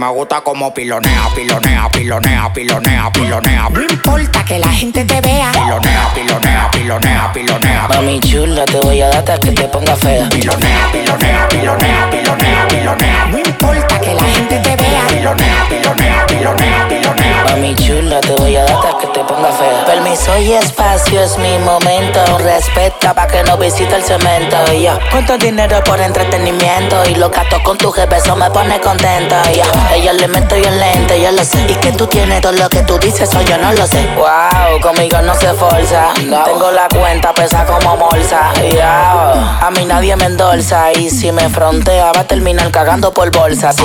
Me 0.00 0.08
gusta 0.08 0.40
como 0.40 0.72
pilonea, 0.72 1.28
pilonea, 1.34 1.86
pilonea, 1.90 2.50
pilonea, 2.54 3.12
pilonea. 3.12 3.68
No 3.68 3.82
importa 3.82 4.42
que 4.46 4.58
la 4.58 4.68
gente 4.68 5.04
te 5.04 5.20
vea. 5.20 5.52
Pilonea, 5.52 6.10
pilonea, 6.14 6.70
pilonea, 6.70 7.32
pilonea. 7.34 7.88
Mami 7.88 8.18
chula, 8.20 8.64
te 8.64 8.80
voy 8.80 9.02
a 9.02 9.08
dar 9.08 9.18
hasta 9.18 9.38
que 9.38 9.52
te 9.52 9.64
ponga 9.64 9.94
fea. 9.96 10.26
Pilonea, 10.30 10.88
pilonea, 10.90 11.48
pilonea, 11.50 12.10
pilonea, 12.10 12.68
pilonea. 12.68 13.26
No 13.26 13.38
importa 13.40 14.00
que 14.00 14.14
la 14.14 14.22
gente 14.22 14.58
te 14.60 14.76
vea. 14.76 15.06
Pilonea, 15.08 15.66
pilonea, 15.68 16.26
pilonea, 16.26 16.88
pilonea. 16.88 17.44
Mami 17.50 17.74
chula, 17.74 18.22
te 18.22 18.32
voy 18.36 18.56
a 18.56 18.64
dar 18.64 18.76
hasta 18.76 18.98
que 19.00 19.06
te 19.08 19.20
ponga 19.24 19.52
fea. 19.52 19.84
Permiso 19.84 20.38
y 20.38 20.54
espacio 20.54 21.22
es 21.22 21.36
mi 21.36 21.58
momento. 21.58 22.38
Respeta 22.38 23.12
pa' 23.12 23.26
que 23.26 23.42
no 23.42 23.58
visite 23.58 23.94
el 23.96 24.02
cemento. 24.02 24.56
Y 24.72 24.84
yo, 24.84 24.98
cuánto 25.10 25.36
dinero 25.36 25.84
por 25.84 26.00
entretenimiento. 26.00 27.04
Y 27.06 27.16
los 27.16 27.30
gatos 27.30 27.60
con 27.60 27.76
tu 27.76 27.92
jefe, 27.92 28.16
eso 28.16 28.34
me 28.34 28.50
pone 28.50 28.80
contenta. 28.80 29.42
Y 29.52 29.56
yo, 29.56 29.64
ella 29.94 30.12
le 30.12 30.28
meto 30.28 30.56
y 30.56 30.62
el 30.62 30.78
lente, 30.78 31.20
yo 31.20 31.30
lo 31.32 31.44
sé. 31.44 31.64
Y 31.68 31.74
que 31.74 31.92
tú 31.92 32.06
tienes 32.06 32.40
todo 32.40 32.52
lo 32.52 32.68
que 32.68 32.82
tú 32.82 32.98
dices, 32.98 33.28
eso 33.28 33.42
yo 33.42 33.58
no 33.58 33.72
lo 33.72 33.86
sé. 33.86 34.06
Wow, 34.16 34.80
conmigo 34.80 35.20
no 35.22 35.34
se 35.34 35.52
forza. 35.54 36.12
Tengo 36.14 36.70
la 36.70 36.88
cuenta 36.88 37.32
pesa 37.34 37.64
como 37.64 37.96
bolsa. 37.96 38.52
Yo, 38.72 38.82
a 38.82 39.70
mí 39.74 39.84
nadie 39.84 40.16
me 40.16 40.26
endorsa. 40.26 40.92
Y 40.92 41.10
si 41.10 41.32
me 41.32 41.48
frontea, 41.48 42.12
va 42.12 42.20
a 42.20 42.24
terminar 42.24 42.70
cagando 42.70 43.12
por 43.12 43.30
bolsa, 43.30 43.72
¿sí? 43.72 43.82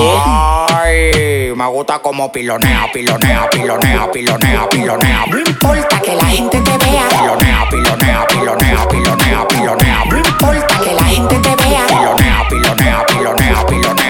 Ay, 0.69 1.51
me 1.55 1.65
gusta 1.67 1.99
como 1.99 2.31
pilonea, 2.31 2.87
pilonea, 2.93 3.49
pilonea, 3.49 4.11
pilonea, 4.11 4.69
pilonea. 4.69 5.25
No 5.27 5.39
importa 5.39 5.99
que 6.01 6.15
la 6.15 6.25
gente 6.25 6.59
te 6.61 6.77
vea. 6.77 7.07
Pilonea, 7.09 7.69
pilonea, 7.69 8.27
pilonea, 8.27 8.87
pilonea, 8.87 9.47
pilonea. 9.47 10.05
No 10.05 10.17
importa 10.17 10.79
que 10.83 10.93
la 10.93 11.03
gente 11.03 11.35
te 11.35 11.55
vea. 11.55 11.85
Pilonea, 11.87 12.47
pilonea, 12.49 13.05
pilonea, 13.05 13.65
pilonea. 13.65 14.04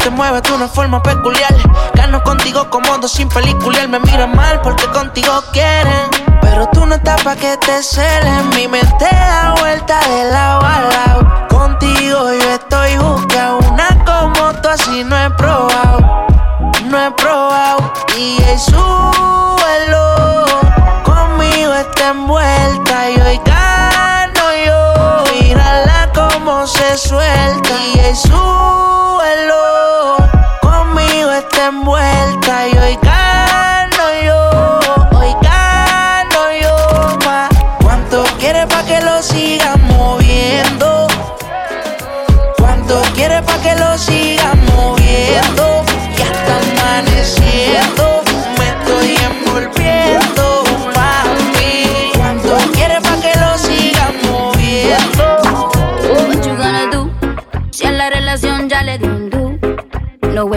Te 0.00 0.10
mueves 0.10 0.42
de 0.42 0.52
una 0.52 0.68
forma 0.68 1.02
peculiar. 1.02 1.54
Gano 1.94 2.22
contigo 2.22 2.68
como 2.70 2.96
dos 2.98 3.12
sin 3.12 3.28
pelicular. 3.28 3.88
Me 3.88 4.00
miran 4.00 4.34
mal 4.34 4.60
porque 4.62 4.86
contigo 4.86 5.42
quieren. 5.52 6.08
Pero 6.40 6.68
tú 6.68 6.86
no 6.86 6.94
estás 6.94 7.22
pa' 7.22 7.36
que 7.36 7.56
te 7.58 7.82
celen. 7.82 8.48
Mi 8.50 8.66
mente 8.66 9.08
da 9.10 9.54
vuelta 9.58 10.00
de 10.08 10.30
lado 10.30 10.60
a 10.64 10.80
lado. 10.80 11.48
Contigo 11.48 12.32
yo 12.32 12.50
estoy 12.52 12.96
juzgado. 12.96 13.58
Una 13.58 13.88
como 14.04 14.52
tú 14.60 14.68
así 14.68 15.04
no 15.04 15.16
he 15.16 15.30
probado. 15.30 16.26
No 16.84 17.06
he 17.06 17.10
probado. 17.12 17.92
Y 18.16 18.42
el 18.42 18.58
suelo 18.58 20.44
conmigo 21.04 21.74
está 21.74 22.08
envuelta. 22.08 23.10
Y 23.10 23.20
hoy 23.20 23.40
gano 23.44 24.44
yo. 24.66 25.24
Mírala 25.40 26.08
como 26.14 26.66
se 26.66 26.96
suelta. 26.96 27.70
Y 27.94 27.98
está 27.98 28.30
envuelta. 31.66 32.68
Y 32.68 32.78
hoy 32.78 32.96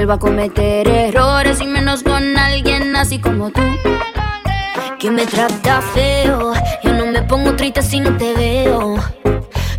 vuelva 0.06 0.16
a 0.16 0.20
cometer 0.20 0.86
errores 0.86 1.62
y 1.62 1.66
menos 1.66 2.04
con 2.04 2.38
alguien 2.38 2.94
así 2.94 3.20
como 3.20 3.52
tú. 3.52 3.62
Que 5.00 5.10
me 5.10 5.26
trata 5.26 5.82
feo. 5.94 6.52
Yo 6.84 6.94
no 6.94 7.06
me 7.06 7.22
pongo 7.22 7.56
triste 7.56 7.82
si 7.82 8.02
no 8.02 8.18
te 8.18 8.34
veo. 8.34 8.98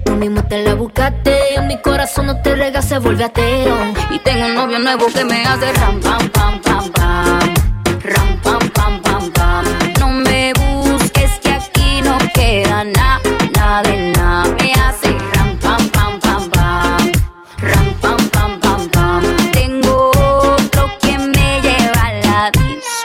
Tú 0.03 0.13
mismo 0.17 0.43
te 0.45 0.63
la 0.63 0.75
buscaste. 0.77 1.61
Mi 1.69 1.77
corazón 1.83 2.25
no 2.27 2.41
te 2.41 2.55
rega, 2.57 2.81
se 2.81 2.99
vuelve 3.01 3.25
ateo. 3.25 3.77
Y 4.11 4.19
tengo 4.21 4.47
un 4.47 4.55
novio 4.55 4.79
nuevo 4.79 5.07
que 5.13 5.27
me 5.27 5.45
hace 5.45 5.71
ram, 5.75 6.01
pam, 6.01 6.29
pam, 6.31 6.61
pam, 6.63 6.93
pam. 6.93 7.55
Ram, 8.03 8.41
pam, 8.43 8.71
pam, 8.71 9.03
pam, 9.03 9.31
pam. 9.31 9.65
No 10.01 10.09
me 10.09 10.55
busques 10.55 11.33
que 11.43 11.51
aquí 11.51 12.01
no 12.03 12.17
queda 12.33 12.85
nada, 12.85 13.21
nada 13.55 13.83
de 13.83 13.97
nada. 13.97 14.14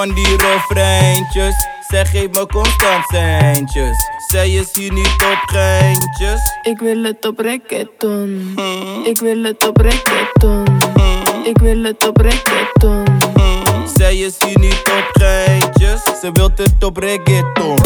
van 0.00 0.14
die 0.14 0.36
refreintjes. 0.36 1.54
Zij 1.88 2.04
geeft 2.04 2.34
me 2.34 2.46
constant 2.46 3.04
seintjes. 3.06 3.96
Zij 4.28 4.50
is 4.50 4.74
hier 4.74 4.92
niet 4.92 5.24
op 5.32 5.42
geintjes. 5.44 6.40
Ik 6.62 6.78
wil 6.78 7.02
het 7.02 7.26
op 7.26 7.38
reggaeton. 7.38 8.54
Ik 9.04 9.18
wil 9.18 9.42
het 9.42 9.68
op 9.68 9.76
reggaeton. 9.76 10.64
Ik 11.44 11.58
wil 11.58 11.82
het 11.82 12.08
op 12.08 12.16
reggaeton. 12.16 13.04
Zij 13.94 14.16
is 14.16 14.36
hier 14.44 14.58
niet 14.58 14.82
op 14.98 15.08
geintjes. 15.10 16.02
Ze 16.20 16.30
wilt 16.32 16.58
het 16.58 16.84
op 16.84 16.96
reggaeton. 16.96 17.78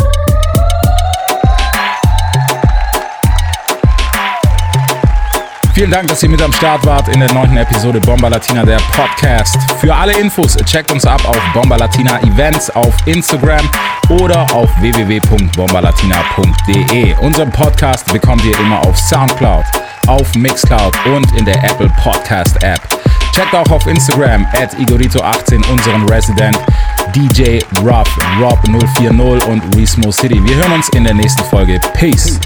Vielen 5.75 5.91
Dank, 5.91 6.07
dass 6.07 6.23
ihr 6.23 6.29
mit 6.29 6.41
am 6.41 6.53
Start 6.53 6.87
wart 6.87 7.09
in 7.09 7.19
der 7.19 7.33
neunten 7.33 7.57
Episode 7.57 7.99
Bomba 7.99 8.29
Latina, 8.29 8.65
der 8.65 8.79
Podcast. 8.93 9.57
Für 9.81 9.93
alle 9.93 10.17
Infos 10.21 10.57
checkt 10.65 10.93
uns 10.93 11.05
ab 11.05 11.29
auf 11.29 11.41
Bomba 11.53 11.75
Latina 11.75 12.23
Events 12.23 12.71
auf 12.71 12.95
Instagram 13.07 13.69
oder 14.09 14.43
auf 14.55 14.71
www.bombalatina.de. 14.81 17.17
Unseren 17.17 17.51
Podcast 17.51 18.07
bekommt 18.13 18.45
ihr 18.45 18.57
immer 18.61 18.87
auf 18.87 18.97
Soundcloud, 18.97 19.65
auf 20.07 20.33
Mixcloud 20.37 20.95
und 21.07 21.37
in 21.37 21.45
der 21.45 21.57
Apple 21.65 21.91
Podcast 22.01 22.63
App. 22.63 22.81
Checkt 23.33 23.53
auch 23.53 23.69
auf 23.73 23.85
Instagram 23.89 24.47
at 24.53 24.75
Igorito18 24.75 25.69
unseren 25.73 26.09
Resident 26.09 26.57
DJ 27.17 27.59
Rob, 27.81 28.07
Rob040 28.39 29.45
und 29.47 29.77
Resmo 29.77 30.13
City. 30.13 30.41
Wir 30.47 30.55
hören 30.55 30.75
uns 30.75 30.89
in 30.91 31.03
der 31.03 31.15
nächsten 31.15 31.43
Folge. 31.43 31.81
Peace. 31.95 32.39